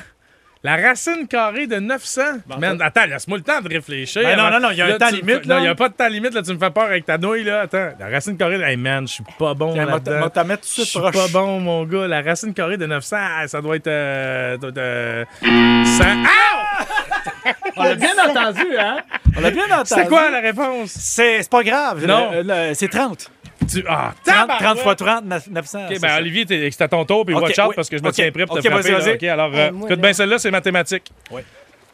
La 0.65 0.77
racine 0.77 1.27
carrée 1.27 1.67
de 1.67 1.75
900? 1.75 2.21
Man, 2.57 2.81
attends, 2.81 3.05
laisse-moi 3.05 3.37
le 3.37 3.43
temps 3.43 3.59
de 3.59 3.67
réfléchir. 3.67 4.21
Ben 4.23 4.37
non, 4.37 4.49
non, 4.49 4.61
non, 4.61 4.71
il 4.71 4.77
y 4.77 4.81
a 4.81 4.85
un 4.85 4.89
Là, 4.89 4.97
temps 4.97 5.09
limite, 5.09 5.45
là. 5.45 5.55
Non, 5.55 5.59
il 5.59 5.63
n'y 5.63 5.67
a 5.67 5.75
pas 5.75 5.89
de 5.89 5.93
temps 5.93 6.07
limite. 6.07 6.33
Là, 6.33 6.41
tu 6.41 6.53
me 6.53 6.57
fais 6.57 6.71
peur 6.71 6.85
avec 6.85 7.05
ta 7.05 7.17
nouille. 7.17 7.43
Là. 7.43 7.61
Attends, 7.61 7.89
la 7.99 8.07
racine 8.07 8.37
carrée 8.37 8.57
de... 8.57 8.63
Hey, 8.63 8.77
man, 8.77 9.05
je 9.05 9.15
suis 9.15 9.23
pas 9.37 9.53
bon 9.53 9.73
de 9.73 9.81
Je 9.81 10.83
suis 10.83 10.99
pas 10.99 11.27
bon, 11.33 11.59
mon 11.59 11.83
gars. 11.83 12.07
La 12.07 12.21
racine 12.21 12.53
carrée 12.53 12.77
de 12.77 12.85
900, 12.85 13.17
ah, 13.19 13.47
ça 13.49 13.59
doit 13.59 13.75
être... 13.75 13.87
Euh, 13.87 14.55
doit 14.55 14.69
être, 14.69 14.77
euh, 14.77 15.25
100. 15.41 16.03
Ah! 16.05 16.85
On 17.75 17.83
l'a 17.83 17.95
bien 17.95 18.13
entendu, 18.29 18.77
hein? 18.79 18.97
On 19.35 19.41
l'a 19.41 19.51
bien 19.51 19.65
entendu. 19.65 20.01
C'est 20.01 20.07
quoi 20.07 20.29
la 20.29 20.39
réponse? 20.39 20.91
C'est 20.91 21.41
c'est 21.41 21.51
pas 21.51 21.63
grave. 21.63 22.05
Non. 22.05 22.31
C'est 22.73 22.89
30. 22.89 23.29
Tu... 23.67 23.83
Ah, 23.87 24.13
30, 24.25 24.35
tabarouette! 24.35 24.59
30 24.63 24.79
fois 24.79 24.95
30, 24.95 25.25
900. 25.25 25.79
OK, 25.85 25.99
ben 25.99 26.09
ça. 26.09 26.17
Olivier, 26.17 26.45
t'es- 26.45 26.69
c'est 26.71 26.83
à 26.83 26.87
ton 26.87 27.05
tour, 27.05 27.25
puis 27.25 27.33
OK, 27.35 27.41
watch 27.43 27.59
out 27.59 27.65
oui. 27.69 27.75
parce 27.75 27.89
que 27.89 27.97
je 27.97 28.03
me 28.03 28.09
OK, 28.09 28.13
tiens 28.15 28.31
prêt 28.31 28.45
pour 28.45 28.55
te 28.55 28.59
OK, 28.59 28.65
frapper. 28.73 28.89
vas-y, 28.89 28.91
là. 28.91 28.99
vas-y. 28.99 29.13
OK, 29.15 29.23
alors, 29.23 29.51
euh, 29.53 29.67
écoute 29.69 29.89
là- 29.89 29.95
bien 29.95 30.13
celle-là, 30.13 30.39
c'est 30.39 30.51
mathématique. 30.51 31.11
Oui. 31.31 31.41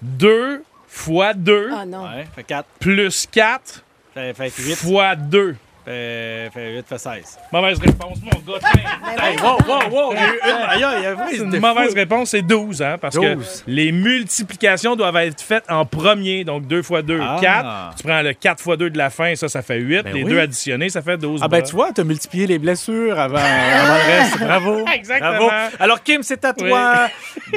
2 0.01 0.63
fois 0.87 1.33
2 1.33 1.69
Ah 1.73 1.85
non. 1.85 2.03
Ouais, 2.03 2.25
fait 2.35 2.43
4. 2.43 2.65
plus 2.79 3.27
4 3.31 3.83
Fait, 4.13 4.33
fait 4.33 4.49
8. 4.63 4.75
fois 4.75 5.15
2. 5.15 5.55
Fait, 5.89 6.51
fait 6.53 6.71
8, 6.75 6.85
fait 6.87 6.97
16. 6.99 7.39
Mauvaise 7.51 7.79
réponse, 7.79 8.19
mon 8.23 8.53
gars. 8.53 8.59
tiens. 8.59 8.81
Hey, 9.21 9.35
wow, 9.41 9.57
wow, 9.67 9.89
wow! 9.89 10.13
Il 10.13 10.17
y 10.19 10.21
a 10.21 10.27
eu 10.27 10.39
une. 10.43 10.69
Aïe, 10.69 10.83
aïe, 10.83 11.05
aïe, 11.07 11.15
C'est 11.31 11.37
c'était 11.37 11.57
une 11.57 11.59
mauvaise 11.59 11.89
fou. 11.89 11.95
réponse, 11.95 12.29
c'est 12.29 12.41
12, 12.43 12.81
hein, 12.83 12.97
parce 13.01 13.15
12. 13.15 13.23
que 13.25 13.39
les 13.71 13.91
multiplications 13.91 14.95
doivent 14.95 15.15
être 15.17 15.41
faites 15.41 15.63
en 15.67 15.85
premier, 15.85 16.43
donc 16.43 16.67
2 16.67 16.83
fois 16.83 17.01
2, 17.01 17.19
Ah. 17.19 17.37
4. 17.41 17.95
Tu 17.97 18.03
prends 18.03 18.21
le 18.21 18.33
4 18.33 18.61
fois 18.61 18.77
2 18.77 18.91
de 18.91 18.97
la 18.99 19.09
fin, 19.09 19.33
ça, 19.35 19.49
ça 19.49 19.63
fait 19.63 19.77
8. 19.79 20.03
Ben 20.03 20.13
les 20.13 20.23
oui. 20.23 20.29
deux 20.29 20.39
additionnés, 20.39 20.89
ça 20.89 21.01
fait 21.01 21.17
12. 21.17 21.41
Ah 21.43 21.47
ben 21.47 21.63
tu 21.63 21.73
vois, 21.73 21.91
t'as 21.91 22.03
multiplié 22.03 22.45
les 22.45 22.59
blessures 22.59 23.19
avant, 23.19 23.37
avant 23.37 23.93
le 23.95 24.11
reste. 24.19 24.39
Bravo. 24.43 24.85
Exactement. 24.93 25.47
Bravo. 25.47 25.49
Alors 25.79 26.03
Kim, 26.03 26.21
c'est 26.21 26.45
à 26.45 26.53
toi. 26.53 27.07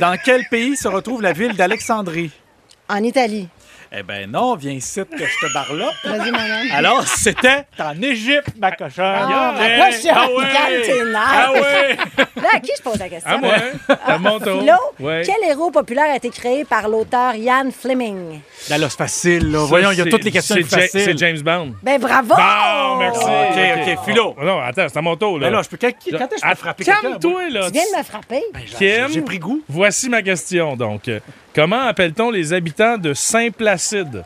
Dans 0.00 0.16
quel 0.24 0.44
pays 0.50 0.74
se 0.76 0.88
retrouve 0.88 1.20
la 1.20 1.32
ville 1.34 1.54
d'Alexandrie? 1.54 2.30
En 2.88 3.02
Italie. 3.02 3.48
Eh 3.94 4.02
ben 4.02 4.30
non, 4.30 4.56
viens 4.56 4.72
ici 4.72 5.00
que 5.04 5.18
je 5.26 5.46
te 5.46 5.52
barlope. 5.52 5.92
Vas-y, 6.02 6.30
mon 6.30 6.38
homme. 6.38 6.68
Alors, 6.72 7.06
c'était 7.06 7.66
en 7.78 8.00
Égypte, 8.00 8.48
ma 8.58 8.72
cochonne. 8.72 9.04
Ah, 9.04 9.52
ma 9.58 9.90
cochonne, 9.90 10.12
Ah 10.14 10.26
ouais. 10.30 10.44
calme 10.50 10.82
tes 10.82 11.04
nerfs. 11.04 11.20
Ah 11.26 11.52
ouais. 11.52 11.96
Là, 12.36 12.48
à 12.54 12.60
qui 12.60 12.70
je 12.74 12.82
pose 12.82 12.98
la 12.98 13.08
question? 13.10 13.30
À 13.32 13.36
moi, 13.36 13.52
hein? 13.54 13.96
à 14.06 14.16
mon 14.18 14.40
tour. 14.40 14.60
Philo, 14.60 14.72
Ouais. 14.98 15.22
quel 15.26 15.46
héros 15.50 15.70
populaire 15.70 16.10
a 16.10 16.16
été 16.16 16.30
créé 16.30 16.64
par 16.64 16.88
l'auteur 16.88 17.34
Ian 17.34 17.68
Fleming? 17.70 18.40
Là, 18.70 18.78
là, 18.78 18.88
c'est 18.88 18.96
facile. 18.96 19.50
Là. 19.52 19.58
Ça, 19.58 19.64
Voyons, 19.66 19.90
il 19.90 19.98
y 19.98 20.00
a 20.00 20.06
toutes 20.06 20.24
les 20.24 20.30
questions 20.30 20.56
faciles. 20.64 20.88
C'est 21.02 21.18
James 21.18 21.40
Bond. 21.42 21.74
Ben 21.82 22.00
bravo! 22.00 22.34
Bon, 22.34 22.96
merci. 22.96 23.24
OK, 23.24 23.88
OK, 23.98 24.04
Philo. 24.06 24.34
Oh, 24.40 24.42
non, 24.42 24.58
attends, 24.60 24.86
c'est 24.88 24.98
à 24.98 25.02
mon 25.02 25.16
tour, 25.16 25.38
là. 25.38 25.48
Ben 25.50 25.56
là, 25.56 25.62
je 25.62 25.68
peux... 25.68 25.76
Quand, 25.76 25.90
quand 25.90 26.32
est-ce 26.32 26.40
que 26.42 26.48
je 26.48 26.50
peux 26.50 26.56
frapper 26.56 26.84
quelqu'un? 26.84 27.00
Calme-toi, 27.02 27.50
là. 27.50 27.66
Tu 27.66 27.72
viens 27.72 27.84
de 27.92 27.98
me 27.98 28.02
frapper. 28.04 28.42
Kim, 28.78 29.08
J'ai 29.12 29.20
pris 29.20 29.38
goût. 29.38 29.62
Voici 29.68 30.08
ma 30.08 30.22
question, 30.22 30.76
donc. 30.76 31.10
Comment 31.54 31.82
appelle-t-on 31.82 32.30
les 32.30 32.52
habitants 32.52 32.96
de 32.98 33.12
Saint-Placide? 33.14 34.24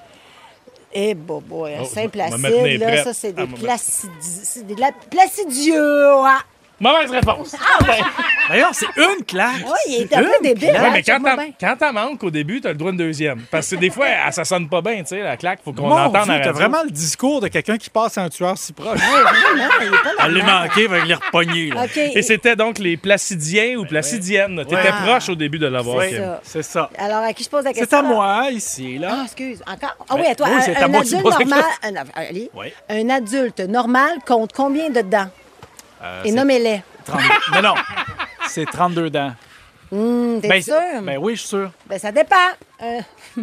Eh, 0.92 1.14
bobo, 1.14 1.66
Oh, 1.66 1.68
je 1.68 1.78
vais 1.80 1.84
Saint-Placide, 1.86 2.80
là, 2.80 3.04
ça, 3.04 3.12
c'est 3.12 3.34
Ah, 3.36 3.44
des 3.46 3.52
placidi- 3.54 4.62
des 4.64 4.74
la- 4.76 4.92
placidieux. 5.10 6.12
Ah. 6.78 6.82
Mauvaise 6.92 7.10
réponse. 7.10 7.56
D'ailleurs, 8.48 8.70
c'est 8.74 8.86
une 8.96 9.24
claque. 9.24 9.64
Oui, 9.64 9.72
il 9.88 9.94
est 10.02 10.14
un 10.14 10.20
peu 10.22 10.28
Une 10.40 10.42
débile. 10.48 10.68
Ouais, 10.70 10.76
hein, 10.76 10.90
mais 10.92 11.02
quand 11.02 11.12
check-moi 11.14 11.30
t'en- 11.30 11.36
bien. 11.42 11.52
quand 11.58 11.76
t'en 11.78 11.92
manques 11.92 12.22
au 12.22 12.30
début, 12.30 12.60
t'as 12.60 12.68
le 12.68 12.74
droit 12.76 12.90
à 12.90 12.92
une 12.92 12.98
deuxième. 12.98 13.42
Parce 13.50 13.68
que 13.70 13.76
des 13.76 13.90
fois, 13.90 14.06
elle- 14.06 14.32
ça 14.32 14.44
sonne 14.44 14.68
pas 14.68 14.80
bien, 14.82 14.98
tu 15.00 15.06
sais, 15.08 15.20
la 15.20 15.36
claque, 15.36 15.60
faut 15.64 15.72
qu'on 15.72 15.88
Mon 15.88 15.96
entende 15.96 16.12
Dieu, 16.24 16.32
la 16.32 16.38
t'as 16.38 16.44
radio. 16.46 16.52
vraiment 16.52 16.82
le 16.84 16.90
discours 16.90 17.40
de 17.40 17.48
quelqu'un 17.48 17.76
qui 17.76 17.90
passe 17.90 18.18
à 18.18 18.22
un 18.22 18.28
tueur 18.28 18.56
si 18.56 18.72
proche. 18.72 18.98
Vraiment, 19.00 19.18
il 19.80 19.86
est 19.86 19.90
pas 19.90 20.24
Elle 20.26 20.32
l'est 20.34 20.40
là-dedans. 20.40 20.60
manqué, 20.60 20.86
va 20.86 21.04
les 21.04 21.14
repogner. 21.14 21.70
là. 21.70 21.84
OK. 21.84 21.96
Et 21.96 22.22
c'était 22.22 22.54
donc 22.56 22.78
les 22.78 22.96
Placidiens 22.96 23.76
ou 23.78 23.84
Placidiennes. 23.84 24.64
T'étais 24.68 24.92
proche 25.04 25.28
au 25.28 25.34
début 25.34 25.58
de 25.58 25.66
l'avoir, 25.66 25.96
Oui, 25.96 26.10
Kim. 26.10 26.18
ça. 26.18 26.40
c'est 26.44 26.62
ça. 26.62 26.90
Alors, 26.98 27.22
à 27.24 27.32
qui 27.32 27.42
je 27.42 27.48
pose 27.48 27.64
la 27.64 27.70
question? 27.72 27.86
C'est 27.90 27.96
à 27.96 28.02
moi, 28.02 28.48
ici, 28.52 28.94
Ah, 28.98 29.00
là. 29.02 29.22
excuse. 29.24 29.60
Encore? 29.66 29.96
Ah 30.08 30.14
oui, 30.16 30.26
à 30.30 30.34
toi. 30.36 30.46
oui, 30.50 30.56
Un- 30.56 30.60
c'est 30.60 30.76
à 30.76 30.84
un, 30.84 30.88
moi 30.88 31.00
que 31.02 31.08
tu 31.08 31.14
adulte 31.14 31.22
poses 31.24 31.38
la 31.40 31.44
normal. 31.46 31.64
Un, 31.82 32.20
allez. 32.20 32.50
Oui. 32.54 32.66
Un 32.88 33.08
adulte 33.10 33.60
normal 33.60 34.10
compte 34.26 34.52
combien 34.54 34.88
de 34.90 35.00
dents? 35.00 35.28
Euh, 36.02 36.22
Et 36.24 36.32
nommez-les. 36.32 36.82
32 37.04 37.24
Non, 37.54 37.62
non. 37.62 37.74
C'est 38.48 38.66
32 38.66 39.10
dents. 39.10 39.32
Hum, 39.92 40.40
T'es 40.42 40.48
Ben, 40.48 40.60
sûr? 40.62 40.74
Ben 41.02 41.16
oui, 41.20 41.34
je 41.36 41.40
suis 41.40 41.48
sûr. 41.48 41.70
Ben, 41.88 41.98
ça 41.98 42.10
dépend. 42.10 42.34
Euh, 42.82 42.98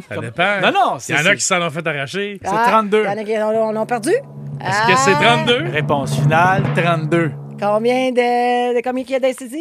Ça 0.10 0.18
dépend. 0.18 0.60
Non, 0.62 0.72
non, 0.72 0.96
Il 0.98 1.02
c'est- 1.02 1.13
y 1.13 1.16
en 1.16 1.20
a 1.20 1.24
c'est- 1.24 1.36
qui 1.36 1.42
s'en 1.44 1.62
ont 1.62 1.70
fait 1.70 1.88
arracher. 1.88 2.39
C'est 2.44 2.50
ah, 2.52 2.66
32. 2.68 3.00
Il 3.00 3.06
y 3.06 3.08
en 3.08 3.18
a 3.18 3.24
qui 3.24 3.36
l'ont 3.36 3.72
l'ont 3.72 3.86
perdu. 3.86 4.12
Est-ce 4.12 4.88
que 4.92 4.98
c'est 4.98 5.13
Ah, 5.18 5.38
32? 5.46 5.70
Réponse 5.72 6.16
finale, 6.20 6.63
32. 6.76 7.32
Combien 7.63 8.12
de, 8.12 8.76
de 8.76 8.82
combien 8.84 9.04
il 9.04 9.12
y 9.12 9.15
a 9.15 9.19
d'incisives? 9.19 9.60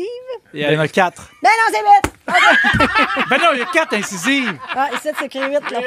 Il 0.54 0.60
y 0.60 0.76
en 0.76 0.80
a 0.80 0.88
4. 0.88 1.30
Ben 1.42 1.48
non, 1.48 1.72
c'est 1.72 2.08
8! 2.08 2.12
Ben 3.30 3.38
non, 3.38 3.48
il 3.52 3.58
y 3.58 3.62
a 3.62 3.66
4 3.66 3.94
incisives. 3.94 4.54
Ah, 4.74 4.88
ici, 4.94 5.08
c'est 5.18 5.26
écrit 5.26 5.40
8, 5.40 5.52
là. 5.70 5.80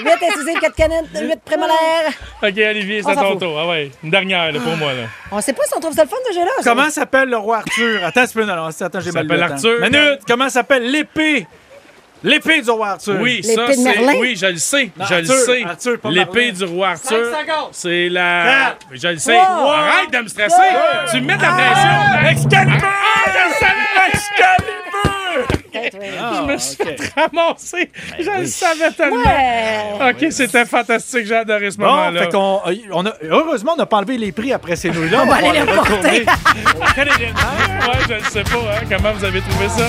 8 0.00 0.08
incisives, 0.08 0.60
4 0.60 0.74
canettes, 0.74 1.06
8 1.14 1.40
prémolaires. 1.44 2.12
OK, 2.42 2.52
Olivier, 2.56 3.02
c'est 3.02 3.14
s'en 3.14 3.20
ton 3.20 3.36
tour. 3.36 3.58
Ah 3.58 3.68
ouais, 3.68 3.90
une 4.02 4.10
dernière 4.10 4.52
là, 4.52 4.60
pour 4.60 4.76
moi. 4.76 4.92
Là. 4.92 5.04
On 5.30 5.40
sait 5.40 5.52
pas 5.52 5.62
si 5.64 5.74
on 5.76 5.80
trouve 5.80 5.94
ça 5.94 6.04
le 6.04 6.08
fun, 6.08 6.16
ce 6.28 6.34
jeu-là. 6.34 6.50
ça. 6.60 6.70
Comment 6.70 6.90
s'appelle 6.90 7.28
le 7.28 7.36
roi 7.36 7.58
Arthur? 7.58 8.04
Attends, 8.04 8.24
c'est 8.26 8.44
non, 8.44 8.56
non, 8.56 8.66
attends, 8.66 9.00
j'ai 9.00 9.12
mal 9.12 9.24
lu. 9.24 9.28
s'appelle. 9.28 9.42
Arthur. 9.42 9.80
Minute! 9.80 10.20
Comment 10.26 10.48
s'appelle 10.48 10.90
l'épée? 10.90 11.46
L'épée 12.24 12.62
du 12.62 12.70
roi 12.70 12.88
Arthur. 12.90 13.16
Oui, 13.20 13.42
ça, 13.42 13.66
de 13.66 13.72
c'est. 13.72 14.16
Oui, 14.18 14.36
je 14.36 14.46
le 14.46 14.56
sais. 14.56 14.90
Non, 14.96 15.04
je 15.08 15.14
le 15.14 15.20
Arthur, 15.30 15.34
sais. 15.44 15.64
Arthur, 15.64 15.98
pas 16.00 16.10
L'épée 16.10 16.52
Merlin. 16.52 16.52
du 16.58 16.64
roi 16.64 16.88
Arthur. 16.90 17.08
Cinq 17.32 17.40
secondes. 17.40 17.68
C'est 17.72 18.08
la. 18.08 18.44
Quatre. 18.80 18.86
Je 18.92 19.08
le 19.08 19.18
sais. 19.18 19.32
Trois. 19.32 19.76
Arrête 19.76 20.10
de 20.12 20.18
me 20.18 20.28
stresser. 20.28 20.56
Deux. 20.56 21.10
Tu 21.12 21.20
me 21.20 21.26
mets 21.26 21.36
de 21.36 21.42
la 21.42 21.52
pression. 21.52 22.30
Excalibur! 22.30 22.82
Ah, 22.84 23.24
je 23.26 23.48
le 23.48 23.54
savais! 23.54 24.08
Excalibur! 24.12 24.72
Je 25.74 26.52
me 26.52 26.58
suis 26.58 26.76
ok. 26.82 26.88
fait 27.00 27.20
ramasser. 27.20 27.90
Je 28.18 28.24
le 28.30 28.38
oui. 28.40 28.46
savais 28.48 28.90
tellement. 28.92 29.16
Ouais. 29.22 30.10
OK, 30.10 30.26
c'était 30.32 30.64
fantastique. 30.66 31.26
J'ai 31.26 31.34
adoré 31.36 31.70
ce 31.70 31.78
Bon, 31.78 31.86
moment-là. 31.86 32.22
fait 32.24 32.28
qu'on, 32.30 32.60
euh, 32.66 32.74
on 32.92 33.06
a, 33.06 33.12
heureusement, 33.22 33.72
on 33.74 33.76
n'a 33.76 33.86
pas 33.86 33.96
enlevé 33.98 34.18
les 34.18 34.32
prix 34.32 34.52
après 34.52 34.76
ces 34.76 34.90
nouilles-là. 34.90 35.22
On 35.22 35.26
va 35.26 35.36
aller 35.36 35.60
les 35.60 36.24
Canadien. 36.94 37.32
Ouais, 37.82 37.98
je 38.08 38.14
ne 38.14 38.20
sais 38.30 38.42
pas. 38.44 38.50
Hein, 38.58 38.84
comment 38.88 39.12
vous 39.12 39.24
avez 39.24 39.40
trouvé 39.40 39.68
ça? 39.68 39.88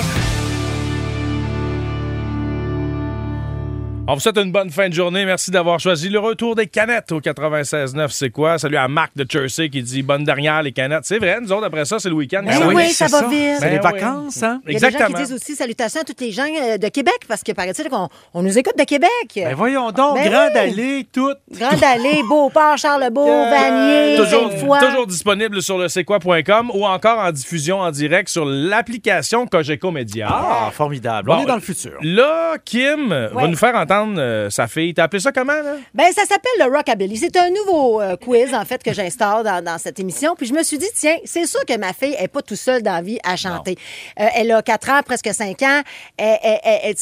On 4.06 4.12
vous 4.12 4.20
souhaite 4.20 4.36
une 4.36 4.52
bonne 4.52 4.68
fin 4.68 4.90
de 4.90 4.92
journée. 4.92 5.24
Merci 5.24 5.50
d'avoir 5.50 5.80
choisi 5.80 6.10
le 6.10 6.18
retour 6.18 6.54
des 6.54 6.66
canettes 6.66 7.10
au 7.10 7.22
96.9. 7.22 8.08
C'est 8.10 8.28
quoi? 8.28 8.58
Salut 8.58 8.76
à 8.76 8.86
Marc 8.86 9.12
de 9.16 9.24
Jersey 9.26 9.70
qui 9.70 9.82
dit 9.82 10.02
bonne 10.02 10.24
dernière, 10.24 10.62
les 10.62 10.72
canettes. 10.72 11.04
C'est 11.06 11.16
vrai, 11.18 11.38
nous 11.40 11.50
autres, 11.52 11.64
après 11.64 11.86
ça, 11.86 11.98
c'est 11.98 12.10
le 12.10 12.14
week-end. 12.14 12.42
Ben 12.44 12.52
Ah 12.62 12.68
oui, 12.68 12.90
ça 12.90 13.06
va 13.06 13.26
vite. 13.28 13.56
C'est 13.60 13.70
les 13.70 13.76
oui. 13.76 13.82
vacances, 13.82 14.42
hein? 14.42 14.60
Il 14.66 14.74
y 14.74 14.76
a 14.76 14.78
des 14.78 14.80
gens 14.80 14.86
Exactement. 14.88 15.18
qui 15.18 15.24
disent 15.24 15.32
aussi 15.32 15.56
salutations 15.56 16.02
à 16.02 16.04
tous 16.04 16.20
les 16.22 16.32
gens 16.32 16.44
euh, 16.44 16.76
de 16.76 16.88
Québec, 16.88 17.14
parce 17.26 17.42
que 17.42 17.52
paraît-il 17.52 17.88
qu'on 17.88 18.10
on 18.34 18.42
nous 18.42 18.58
écoute 18.58 18.74
de 18.78 18.84
Québec. 18.84 19.08
Ben 19.36 19.54
voyons 19.54 19.90
donc, 19.90 20.16
Ben 20.16 20.30
Grande 20.30 20.50
oui. 20.52 20.60
Allée, 20.60 21.06
tout. 21.10 21.32
Grande 21.50 21.82
Allée, 21.82 22.22
Beauport, 22.28 22.76
Charlebourg, 22.76 23.26
Vanier, 23.50 24.18
Toujours, 24.18 25.06
disponible 25.06 25.62
sur 25.62 25.78
le 25.78 25.88
c'est 25.88 26.04
quoi.com 26.04 26.70
ou 26.74 26.84
encore 26.84 27.20
en 27.20 27.32
diffusion 27.32 27.80
en 27.80 27.90
direct 27.90 28.28
sur 28.28 28.44
l'application 28.44 29.46
Cogeco 29.46 29.90
Média. 29.90 30.28
Ah, 30.30 30.70
formidable. 30.72 31.28
Bon, 31.28 31.36
on 31.36 31.42
est 31.44 31.46
dans 31.46 31.54
le 31.54 31.60
futur. 31.62 31.92
Là, 32.02 32.56
Kim 32.62 33.08
va 33.32 33.46
nous 33.46 33.56
faire 33.56 33.74
entendre 33.74 33.93
euh, 34.18 34.50
sa 34.50 34.66
fille. 34.66 34.92
T'as 34.94 35.04
appelé 35.04 35.20
ça 35.20 35.32
comment, 35.32 35.52
là? 35.52 35.76
Ben, 35.94 36.06
ça 36.12 36.22
s'appelle 36.22 36.52
le 36.58 36.64
Rockabilly. 36.76 37.16
C'est 37.16 37.36
un 37.36 37.50
nouveau 37.50 38.00
euh, 38.00 38.16
quiz, 38.16 38.52
en 38.54 38.64
fait, 38.64 38.82
que 38.82 38.92
j'instaure 38.92 39.42
dans, 39.44 39.62
dans 39.64 39.78
cette 39.78 39.98
émission. 40.00 40.34
Puis 40.36 40.46
je 40.46 40.52
me 40.54 40.62
suis 40.62 40.78
dit, 40.78 40.88
tiens, 40.94 41.16
c'est 41.24 41.46
sûr 41.46 41.64
que 41.64 41.76
ma 41.78 41.92
fille 41.92 42.16
n'est 42.20 42.28
pas 42.28 42.42
tout 42.42 42.56
seule 42.56 42.82
dans 42.82 42.94
la 42.94 43.02
vie 43.02 43.18
à 43.24 43.36
chanter. 43.36 43.76
Euh, 44.20 44.26
elle 44.34 44.50
a 44.52 44.62
4 44.62 44.90
ans, 44.90 45.00
presque 45.04 45.32
5 45.32 45.62
ans. 45.62 45.82
Elle, 46.16 46.38
elle, 46.42 46.58
elle- 46.84 46.94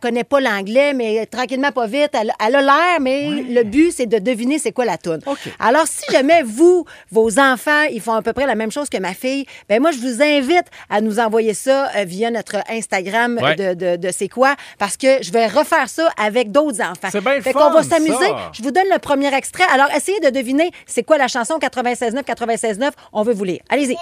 connaît 0.00 0.24
pas 0.24 0.40
l'anglais, 0.40 0.92
mais 0.92 1.24
tranquillement, 1.26 1.70
pas 1.72 1.86
vite. 1.86 2.10
Elle, 2.12 2.32
a 2.56 2.60
l'air, 2.60 3.00
mais 3.00 3.42
le 3.48 3.62
but, 3.62 3.92
c'est 3.92 4.06
de 4.06 4.18
deviner 4.18 4.58
c'est 4.58 4.72
quoi 4.72 4.84
la 4.84 4.98
toune. 4.98 5.20
Alors, 5.58 5.86
si 5.86 6.04
jamais 6.12 6.42
vous, 6.42 6.84
vos 7.10 7.38
enfants, 7.38 7.84
ils 7.90 8.00
font 8.00 8.12
à 8.12 8.22
peu 8.22 8.32
près 8.32 8.46
la 8.46 8.54
même 8.54 8.70
chose 8.72 8.88
que 8.90 8.98
ma 8.98 9.14
fille, 9.14 9.46
ben 9.68 9.80
moi, 9.80 9.92
je 9.92 9.98
vous 9.98 10.22
invite 10.22 10.66
à 10.90 11.00
nous 11.00 11.18
envoyer 11.20 11.54
ça 11.54 11.90
via 12.04 12.30
notre 12.30 12.56
Instagram 12.68 13.38
Ouais. 13.40 13.56
de, 13.56 13.74
de, 13.74 13.96
de 13.96 14.10
C'est 14.12 14.28
quoi, 14.28 14.54
parce 14.78 14.96
que 14.96 15.22
je 15.22 15.30
vais 15.32 15.46
refaire 15.46 15.88
ça 15.88 16.08
avec 16.24 16.50
d'autres 16.52 16.80
enfants. 16.80 17.08
C'est 17.10 17.20
bien 17.20 17.34
le 17.36 17.42
Fait 17.42 17.52
fun, 17.52 17.60
qu'on 17.60 17.70
va 17.74 17.82
s'amuser. 17.82 18.12
ça. 18.14 18.50
Je 18.52 18.62
vous 18.62 18.70
donne 18.70 18.88
le 18.92 18.98
premier 18.98 19.32
extrait. 19.34 19.64
Alors, 19.72 19.88
essayez 19.94 20.20
de 20.20 20.30
deviner 20.30 20.70
c'est 20.86 21.02
quoi 21.02 21.18
la 21.18 21.28
chanson 21.28 21.58
96.9, 21.58 22.22
96.9. 22.24 22.90
On 23.12 23.22
veut 23.22 23.34
vous 23.34 23.44
lire. 23.44 23.60
Allez-y. 23.68 23.96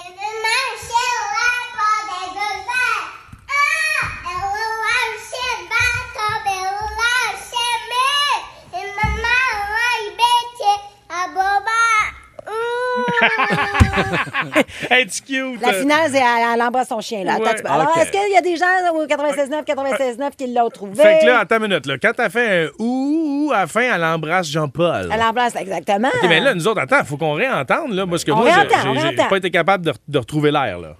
Hey, 14.90 15.06
tu 15.06 15.22
cute. 15.22 15.60
La 15.60 15.72
finale, 15.72 16.10
c'est 16.10 16.18
elle, 16.18 16.54
elle 16.54 16.62
embrasse 16.62 16.88
son 16.88 17.00
chien. 17.00 17.24
Là. 17.24 17.34
Attends, 17.34 17.44
Ouais. 17.44 17.54
tu 17.56 17.62
peux- 17.62 17.70
Alors, 17.70 17.96
est-ce 17.98 18.10
qu'il 18.10 18.32
y 18.32 18.36
a 18.36 18.40
des 18.40 18.56
gens 18.56 18.66
au 18.94 19.06
96.9, 19.06 19.64
96.9 19.64 20.30
qui 20.36 20.52
l'ont 20.52 20.68
trouvé? 20.70 21.02
Fait 21.02 21.18
que 21.22 21.26
là, 21.26 21.40
attends 21.40 21.56
une 21.56 21.62
minute. 21.68 21.86
Là. 21.86 21.94
Quand 22.00 22.12
t'as 22.16 22.28
fait 22.30 22.64
un 22.66 22.68
ouh, 22.78 23.46
ouh, 23.48 23.52
à 23.52 23.60
la 23.60 23.66
fin, 23.66 23.82
elle 23.94 24.04
embrasse 24.04 24.48
Jean-Paul. 24.48 25.08
Elle 25.12 25.22
embrasse, 25.22 25.56
exactement. 25.56 26.08
OK, 26.08 26.28
mais 26.28 26.40
là, 26.40 26.54
nous 26.54 26.66
autres, 26.68 26.80
attends, 26.80 27.04
faut 27.04 27.16
qu'on 27.16 27.34
réentende, 27.34 27.92
là, 27.92 28.06
parce 28.06 28.24
que 28.24 28.32
On 28.32 28.36
moi, 28.36 28.48
j'ai- 28.50 29.28
pas 29.28 29.36
été 29.36 29.50
capable 29.50 29.84
de, 29.86 29.92
de 30.08 30.18
retrouver 30.18 30.50
l'air, 30.50 30.78
là. 30.78 30.94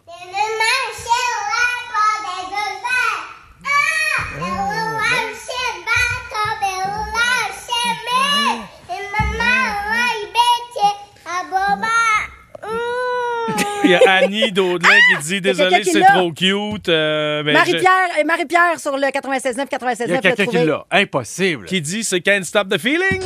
Il 13.84 13.90
y 13.90 13.94
a 13.94 14.00
Annie 14.06 14.52
Daudelin 14.52 14.88
qui 15.18 15.24
dit 15.26 15.40
Désolé, 15.40 15.82
c'est 15.84 16.00
trop 16.02 16.30
cute. 16.32 16.88
euh, 16.88 17.42
je- 17.46 17.50
Marie-Pierre, 17.52 18.24
Marie-Pierre 18.26 18.78
sur 18.78 18.96
le 18.96 19.06
96.9, 19.10 19.66
96.9. 19.68 20.04
Il 20.08 20.12
y 20.12 20.16
a 20.16 20.20
quelqu'un 20.20 20.46
qui 20.46 20.64
l'a. 20.64 20.84
Impossible. 20.90 21.66
Qui 21.66 21.80
dit 21.80 22.04
c'est 22.04 22.20
Can't 22.20 22.44
Stop 22.44 22.68
the 22.68 22.78
Feeling. 22.78 23.20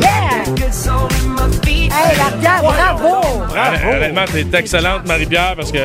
Yeah! 0.00 0.44
Hey, 1.94 2.16
Marie-Pierre, 2.18 2.62
bravo! 2.62 3.42
Bravo. 3.48 3.88
Honnêtement, 3.96 4.24
t'es 4.32 4.58
excellente, 4.58 5.06
Marie-Pierre, 5.06 5.54
parce 5.56 5.70
que. 5.72 5.78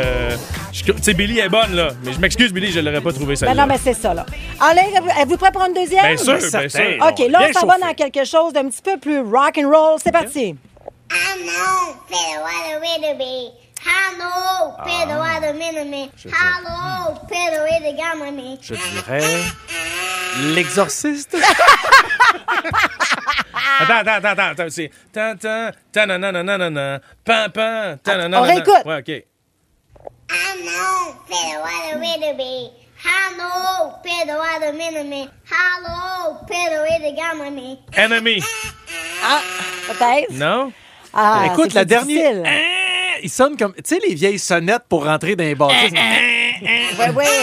Tu 0.71 0.93
sais, 1.01 1.13
Billy 1.13 1.39
est 1.39 1.49
bonne, 1.49 1.73
là. 1.75 1.89
Mais 2.03 2.13
je 2.13 2.19
m'excuse, 2.19 2.53
Billy, 2.53 2.71
je 2.71 2.79
l'aurais 2.79 3.01
pas 3.01 3.12
trouvé 3.12 3.29
Ben 3.33 3.36
celle-là. 3.36 3.55
non, 3.55 3.65
mais 3.67 3.79
c'est 3.83 3.93
ça, 3.95 4.13
là. 4.13 4.25
Alain, 4.60 4.83
êtes-vous 5.21 5.38
prêt 5.38 5.51
pour 5.51 5.63
une 5.65 5.73
deuxième? 5.73 6.05
Bien 6.05 6.17
sûr, 6.17 6.39
certain. 6.41 6.60
bien 6.60 6.69
sûr. 6.69 7.07
OK, 7.07 7.31
là, 7.31 7.47
on 7.49 7.53
s'en 7.60 7.65
va 7.67 7.77
dans 7.79 7.93
quelque 7.93 8.23
chose 8.25 8.53
d'un 8.53 8.65
petit 8.69 8.81
peu 8.83 8.97
plus 8.97 9.19
rock 9.21 9.57
and 9.57 9.69
roll. 9.69 9.99
C'est 10.03 10.12
parti. 10.12 10.55
Hello, 11.10 11.96
Peter, 12.08 12.41
what 12.41 12.67
a. 13.04 13.52
Hello, 13.80 14.76
Peter, 14.84 15.17
what 15.17 15.43
a. 15.43 15.54
Hello, 16.26 17.15
Peter, 17.30 17.62
where 17.63 17.82
the 17.82 17.93
Je 18.62 18.76
dirais. 18.76 19.46
L'exorciste? 20.54 21.36
attends, 23.80 24.08
attends, 24.08 24.39
attends, 24.39 24.70
c'est. 24.70 24.91
Tan, 25.13 25.38
tan, 25.38 25.72
tan, 25.91 26.08
nan, 26.08 26.22
nan, 26.22 26.46
nan, 26.46 26.74
nan, 26.74 27.02
pan, 27.24 27.50
pan, 27.52 27.98
tan, 28.04 28.17
nan, 28.17 28.32
nan, 28.32 28.41
On 28.41 28.48
réécoute. 28.48 28.86
Ouais, 28.86 28.98
OK. 28.98 29.24
Hello, 30.30 31.15
Peter, 31.28 31.60
what 31.62 31.96
a. 31.96 32.72
Hello, 33.00 33.93
Pedro, 34.04 34.38
what 34.38 34.63
a. 34.63 34.72
Hello, 35.46 36.38
Pedro, 36.48 36.82
where 36.84 37.00
the 37.00 37.13
Enemy. 37.93 38.41
Ah, 39.24 39.41
peut-être. 39.88 40.32
Non? 40.32 40.74
Ah, 41.13 41.46
Écoute, 41.52 41.67
c'est 41.70 41.76
la 41.76 41.86
dernière. 41.86 42.34
difficile. 42.34 42.43
Hein, 42.46 43.20
Il 43.24 43.30
sonne 43.30 43.58
comme. 43.58 43.74
Tu 43.76 43.82
sais, 43.86 44.00
les 44.08 44.15
vieilles 44.15 44.39
sonnettes 44.39 44.84
pour 44.89 45.06
rentrer 45.06 45.36
dans 45.36 45.43
les 45.43 45.56
bâtisses. 45.56 45.91
Ouais, 47.00 47.10
ouais. 47.15 47.26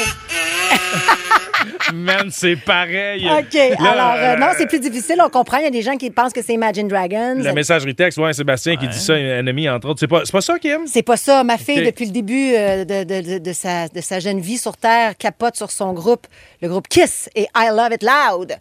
Man, 1.92 2.29
c'est 2.31 2.57
pareil. 2.57 3.27
OK. 3.29 3.55
Là, 3.55 3.90
Alors, 3.90 4.12
euh, 4.16 4.35
euh, 4.35 4.37
non, 4.37 4.48
c'est 4.57 4.66
plus 4.66 4.81
difficile. 4.81 5.16
On 5.24 5.29
comprend. 5.29 5.59
Il 5.59 5.64
y 5.64 5.66
a 5.66 5.70
des 5.70 5.83
gens 5.83 5.96
qui 5.96 6.11
pensent 6.11 6.33
que 6.33 6.42
c'est 6.42 6.55
Imagine 6.55 6.88
Dragons. 6.88 7.37
La 7.38 7.53
messagerie 7.53 7.94
texte, 7.94 8.18
ouais, 8.18 8.33
Sébastien 8.33 8.77
qui 8.77 8.88
dit 8.88 8.98
ça, 8.98 9.14
Enemy, 9.14 9.68
entre 9.68 9.88
autres. 9.90 10.00
C'est 10.00 10.09
pas, 10.09 10.22
c'est 10.24 10.33
pas 10.33 10.40
ça, 10.40 10.59
Kim? 10.59 10.87
C'est 10.87 11.03
pas 11.03 11.16
ça. 11.16 11.44
Ma 11.44 11.59
fille, 11.59 11.85
depuis 11.85 12.07
le 12.07 12.12
début 12.12 12.53
euh, 12.55 12.85
de, 12.85 13.05
de- 13.05 13.33
de- 13.35 13.38
de 13.38 13.53
sa, 13.53 13.88
de 13.88 14.00
sa 14.00 14.20
jeune 14.20 14.40
vie 14.40 14.59
sur 14.59 14.77
Terre, 14.77 15.16
capote 15.16 15.57
sur 15.57 15.70
son 15.70 15.92
groupe, 15.92 16.27
le 16.62 16.68
groupe 16.68 16.88
Kiss 16.88 17.29
et 17.35 17.46
I 17.57 17.68
Love 17.70 17.92
It 17.92 18.03
Loud. 18.03 18.57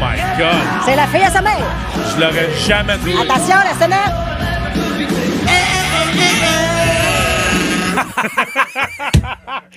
My 0.00 0.16
God! 0.38 0.84
C'est 0.84 0.96
la 0.96 1.06
fille 1.06 1.22
à 1.22 1.30
sa 1.30 1.40
mère. 1.42 1.66
Je 2.14 2.20
l'aurais 2.20 2.50
jamais 2.66 2.96
trouvé. 2.96 3.12
Attention, 3.20 3.56
la 3.56 3.74
sonnette. 3.78 4.14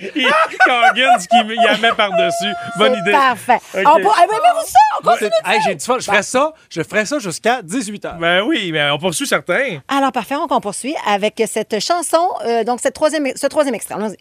Il- 0.14 0.30
Coggins 0.64 1.18
qui 1.30 1.56
la 1.64 1.76
met 1.78 1.92
par-dessus. 1.92 2.52
Bonne 2.76 2.94
idée. 2.94 3.12
Parfait. 3.12 3.58
On 3.74 3.96
peut... 3.96 4.08
Ah, 4.14 4.24
Aimez-vous 4.24 4.66
ça? 4.66 4.78
On 5.00 5.02
continue 5.06 5.30
de 5.44 5.50
Hey, 5.50 5.60
j'ai 5.64 5.74
du 5.74 5.84
fun. 5.84 5.96
Je 5.98 6.04
ferais 6.04 6.22
ça, 6.22 6.52
je 6.70 6.82
ferais 6.82 7.06
ça 7.06 7.18
jusqu'à 7.18 7.62
18 7.62 8.04
h. 8.04 8.18
Ben 8.18 8.42
oui, 8.42 8.70
mais 8.72 8.90
on 8.90 8.98
poursuit 8.98 9.26
certains. 9.26 9.80
Alors, 9.88 10.12
parfait, 10.12 10.34
on 10.36 10.60
poursuit 10.60 10.94
avec 11.06 11.42
cette 11.50 11.80
chanson, 11.80 12.28
euh, 12.44 12.64
donc 12.64 12.80
cette 12.80 12.94
troisième, 12.94 13.26
ce 13.34 13.46
troisième 13.46 13.74
extrait. 13.74 13.94
Allons-y. 13.94 14.16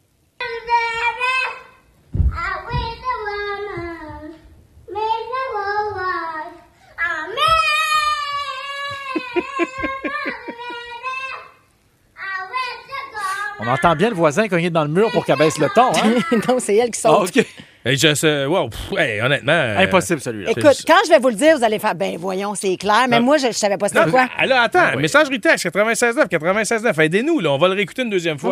On 13.59 13.67
entend 13.67 13.95
bien 13.95 14.09
le 14.09 14.15
voisin 14.15 14.47
cogner 14.47 14.69
dans 14.69 14.83
le 14.83 14.89
mur 14.89 15.09
pour 15.11 15.25
qu'elle 15.25 15.37
baisse 15.37 15.57
le 15.57 15.69
ton. 15.69 15.91
Hein? 15.93 16.37
donc, 16.47 16.59
c'est 16.59 16.75
elle 16.75 16.89
qui 16.91 16.99
Ah, 17.05 17.09
saute. 17.09 17.37
OK. 17.37 17.45
Et 17.85 17.97
je 17.97 18.13
sais, 18.15 18.45
wow, 18.45 18.69
pff, 18.69 18.97
hey, 18.97 19.21
honnêtement. 19.21 19.51
euh, 19.53 19.77
Impossible, 19.79 20.21
celui-là. 20.21 20.51
Écoute, 20.51 20.83
quand 20.87 20.97
je 21.05 21.09
vais 21.09 21.19
vous 21.19 21.29
le 21.29 21.35
dire, 21.35 21.57
vous 21.57 21.63
allez 21.63 21.79
faire, 21.79 21.93
ben 21.95 22.17
voyons, 22.17 22.55
c'est 22.55 22.75
clair, 22.77 23.05
mais 23.09 23.19
Non. 23.19 23.25
moi, 23.25 23.37
je, 23.37 23.47
je 23.47 23.51
savais 23.51 23.77
pas 23.77 23.89
c'était 23.89 24.05
Non, 24.05 24.11
quoi. 24.11 24.27
ah, 24.37 24.45
là, 24.45 24.61
attends, 24.63 24.79
Ah 24.81 24.91
oui. 24.95 25.01
messagerie 25.01 25.39
texte 25.39 25.65
96.9, 25.65 26.27
96.9, 26.29 27.01
aidez-nous, 27.03 27.39
là, 27.41 27.51
on 27.51 27.57
va 27.57 27.67
le 27.67 27.73
réécouter 27.75 28.01
une 28.03 28.09
deuxième 28.09 28.39
fois. 28.39 28.51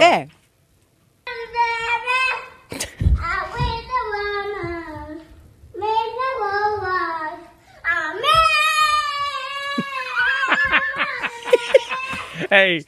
Hey, 12.53 12.83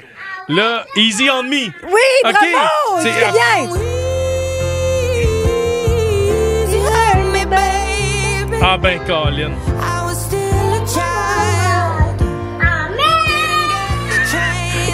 là, 0.50 0.84
easy 0.98 1.30
on 1.30 1.44
me. 1.44 1.68
Oui, 1.84 2.02
bravo! 2.22 3.00
C'est- 3.02 3.14
C'est 3.14 3.32
bien! 3.32 3.70
Ah 8.62 8.78
ben, 8.78 9.00
Colin. 9.06 9.52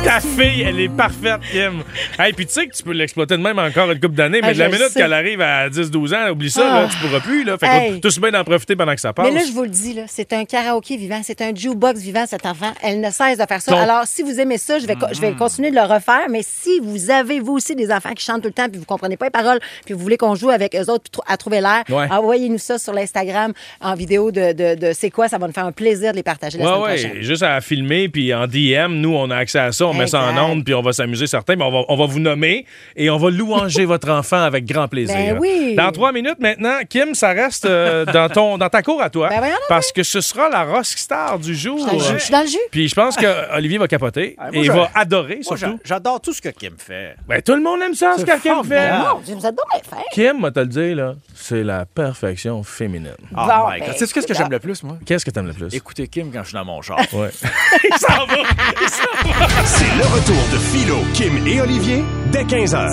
Ta 0.04 0.22
fille, 0.22 0.62
elle 0.62 0.80
est 0.80 0.90
parfaite, 0.90 1.42
Kim. 1.52 1.84
Hey, 2.18 2.32
puis 2.34 2.46
tu 2.46 2.54
sais 2.54 2.68
que 2.68 2.76
tu 2.76 2.82
peux 2.84 2.94
l'exploiter 2.94 3.36
de 3.38 3.42
même 3.42 3.60
encore 3.60 3.92
une 3.92 4.00
couple 4.00 4.16
d'années, 4.16 4.40
mais 4.42 4.50
Ah, 4.50 4.54
de 4.54 4.60
la 4.60 4.70
minute 4.70 4.94
qu'elle 4.96 5.12
arrive 5.14 5.42
à 5.42 5.70
10-12 5.70 6.14
ans, 6.16 6.30
oublie 6.32 6.50
ça, 6.50 6.62
Ah. 6.66 6.82
là, 6.82 6.88
tu 6.90 6.98
pourras 6.98 7.20
plus. 7.20 7.44
Là. 7.44 7.58
Fait 7.58 7.68
que 7.68 8.08
tout 8.08 8.22
bien 8.22 8.32
d'en 8.32 8.44
profiter 8.44 8.76
pendant 8.76 8.96
que 8.96 9.02
ça 9.02 9.12
passe. 9.14 9.28
Mais 9.32 9.40
là, 9.40 9.46
je 9.46 9.52
vous 9.52 9.64
le 9.64 9.70
dis, 9.70 9.94
là, 9.94 10.04
c'est 10.08 10.32
un 10.34 10.46
karaoké 10.46 10.96
vivant, 10.98 11.20
c'est 11.24 11.42
un 11.42 11.54
jukebox 11.54 12.00
vivant, 12.00 12.26
cet 12.26 12.46
enfant. 12.46 12.72
Elle 12.82 13.02
ne 13.02 13.12
cesse 13.12 13.38
de 13.38 13.44
faire 13.46 13.62
ça. 13.62 13.78
Alors, 13.80 14.04
si 14.06 14.24
vous 14.24 14.40
aimez 14.40 14.58
ça, 14.58 14.80
je 14.80 14.88
vais, 14.88 14.96
je 15.12 15.20
vais 15.22 15.34
continuer 15.34 15.70
de 15.70 15.76
le 15.76 15.82
refaire. 15.84 16.28
Mais 16.30 16.42
si 16.44 16.80
vous 16.82 17.12
avez, 17.12 17.40
vous 17.42 17.54
aussi, 17.54 17.76
des 17.76 17.92
enfants 17.92 18.14
qui 18.14 18.24
chantent 18.26 18.42
tout 18.42 18.48
le 18.48 18.54
temps, 18.54 18.70
puis 18.70 18.80
vous 18.80 18.86
comprenez 18.86 19.18
pas 19.18 19.26
les 19.26 19.32
paroles, 19.32 19.60
puis 19.86 19.94
vous 19.94 20.00
voulez 20.00 20.18
qu'on 20.18 20.34
joue 20.36 20.50
avec 20.50 20.76
eux 20.76 20.90
autres 20.92 21.10
à 21.28 21.36
trouver 21.38 21.62
l'air, 21.62 21.84
envoyez-nous 22.10 22.58
ça 22.58 22.78
sur 22.80 22.94
l'Instagram 22.94 23.52
en 23.82 23.96
vidéo 23.96 24.32
de, 24.32 24.54
de, 24.54 24.76
de 24.76 24.92
c'est 24.94 25.10
quoi. 25.12 25.28
Ça 25.28 25.38
va 25.38 25.46
nous 25.48 25.54
faire 25.54 25.66
un 25.66 25.72
plaisir 25.74 26.12
de 26.14 26.18
les 26.18 26.24
partager 26.24 26.58
la 26.58 26.64
semaine 26.66 26.80
prochaine. 26.80 27.22
juste 27.22 27.44
à 27.44 27.60
filmer, 27.62 28.08
puis 28.10 28.34
en 28.34 28.48
DM, 28.48 28.94
nous, 28.94 29.14
on 29.14 29.30
a 29.30 29.36
accès 29.36 29.60
à 29.60 29.72
ça, 29.72 29.89
on 29.90 29.94
met 29.94 30.08
ça 30.08 30.22
en 30.22 30.38
ondes, 30.52 30.64
puis 30.64 30.74
on 30.74 30.82
va 30.82 30.94
s'amuser 30.94 31.28
certains, 31.28 31.56
mais 31.56 31.64
on 31.66 31.72
va, 31.72 31.82
on 31.88 31.96
va 31.96 32.06
vous 32.06 32.20
nommer 32.20 32.66
et 32.96 33.10
on 33.10 33.18
va 33.18 33.30
louanger 33.30 33.86
votre 33.86 34.10
enfant 34.10 34.42
avec 34.42 34.66
grand 34.66 34.88
plaisir. 34.88 35.16
Ben 35.16 35.38
oui. 35.40 35.76
Dans 35.76 35.92
trois 35.92 36.12
minutes 36.12 36.40
maintenant, 36.40 36.80
Kim, 36.90 37.14
ça 37.16 37.30
reste 37.30 37.66
euh, 37.66 38.06
dans, 38.06 38.30
ton, 38.30 38.58
dans 38.58 38.70
ta 38.70 38.82
cour 38.82 39.02
à 39.02 39.10
toi, 39.10 39.30
Ben 39.30 39.42
parce 39.68 39.92
que 39.92 40.04
ce 40.04 40.22
sera 40.22 40.50
la 40.50 40.64
rockstar 40.64 41.40
du 41.40 41.56
jour. 41.56 41.88
Je 42.00 42.18
suis 42.18 42.32
dans 42.32 42.42
le 42.42 42.48
jus. 42.48 42.58
Puis 42.72 42.88
je 42.88 42.96
pense 42.96 43.16
que 43.16 43.56
Olivier 43.56 43.78
va 43.78 43.88
capoter 43.88 44.36
Ah, 44.38 44.52
moi, 44.52 44.64
et 44.64 44.68
va 44.70 44.90
adorer, 44.96 45.40
surtout. 45.42 45.58
j'a- 45.60 45.74
j'adore 45.84 46.22
tout 46.22 46.34
ce 46.34 46.42
que 46.42 46.50
Kim 46.50 46.74
fait. 46.78 47.16
Ben, 47.28 47.42
tout 47.42 47.54
le 47.56 47.62
monde 47.62 47.80
aime 47.82 47.94
ça, 47.96 48.16
ce 48.18 48.26
que 48.26 48.40
Kim 48.42 48.64
fait. 48.64 48.90
fin. 48.90 49.98
Kim, 50.12 50.42
va 50.42 50.52
te 50.52 50.60
le 50.60 50.66
dire, 50.68 50.96
là, 50.96 51.16
c'est 51.36 51.64
la 51.64 51.86
perfection 51.86 52.64
féminine. 52.64 53.16
Oh 53.32 53.36
Bon, 53.36 53.70
my 53.70 53.80
ben, 53.80 53.86
God. 53.88 53.96
Tu 53.98 54.06
sais 54.06 54.14
qu'est-ce 54.14 54.28
que 54.28 54.34
j'aime 54.34 54.52
le 54.52 54.60
plus, 54.60 54.84
moi? 54.84 54.98
Qu'est-ce 55.06 55.26
que 55.26 55.32
t'aimes 55.32 55.48
le 55.48 55.54
plus? 55.54 55.74
Écouter 55.74 56.08
Kim 56.08 56.32
quand 56.32 56.42
je 56.44 56.48
suis 56.50 56.54
dans 56.56 56.66
mon 56.66 56.82
char. 56.82 57.00
Ouais. 57.14 57.30
il 57.84 57.98
s'en 57.98 58.26
va! 58.26 58.36
Il 58.82 58.90
s'en 58.90 59.30
va! 59.30 59.64
C'est 59.80 59.96
le 59.96 60.06
retour 60.08 60.36
de 60.52 60.58
Philo, 60.58 60.98
Kim 61.14 61.48
et 61.48 61.62
Olivier 61.62 62.04
dès 62.34 62.44
15h. 62.44 62.90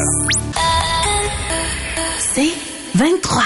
C'est 2.21 2.53
23. 2.95 3.43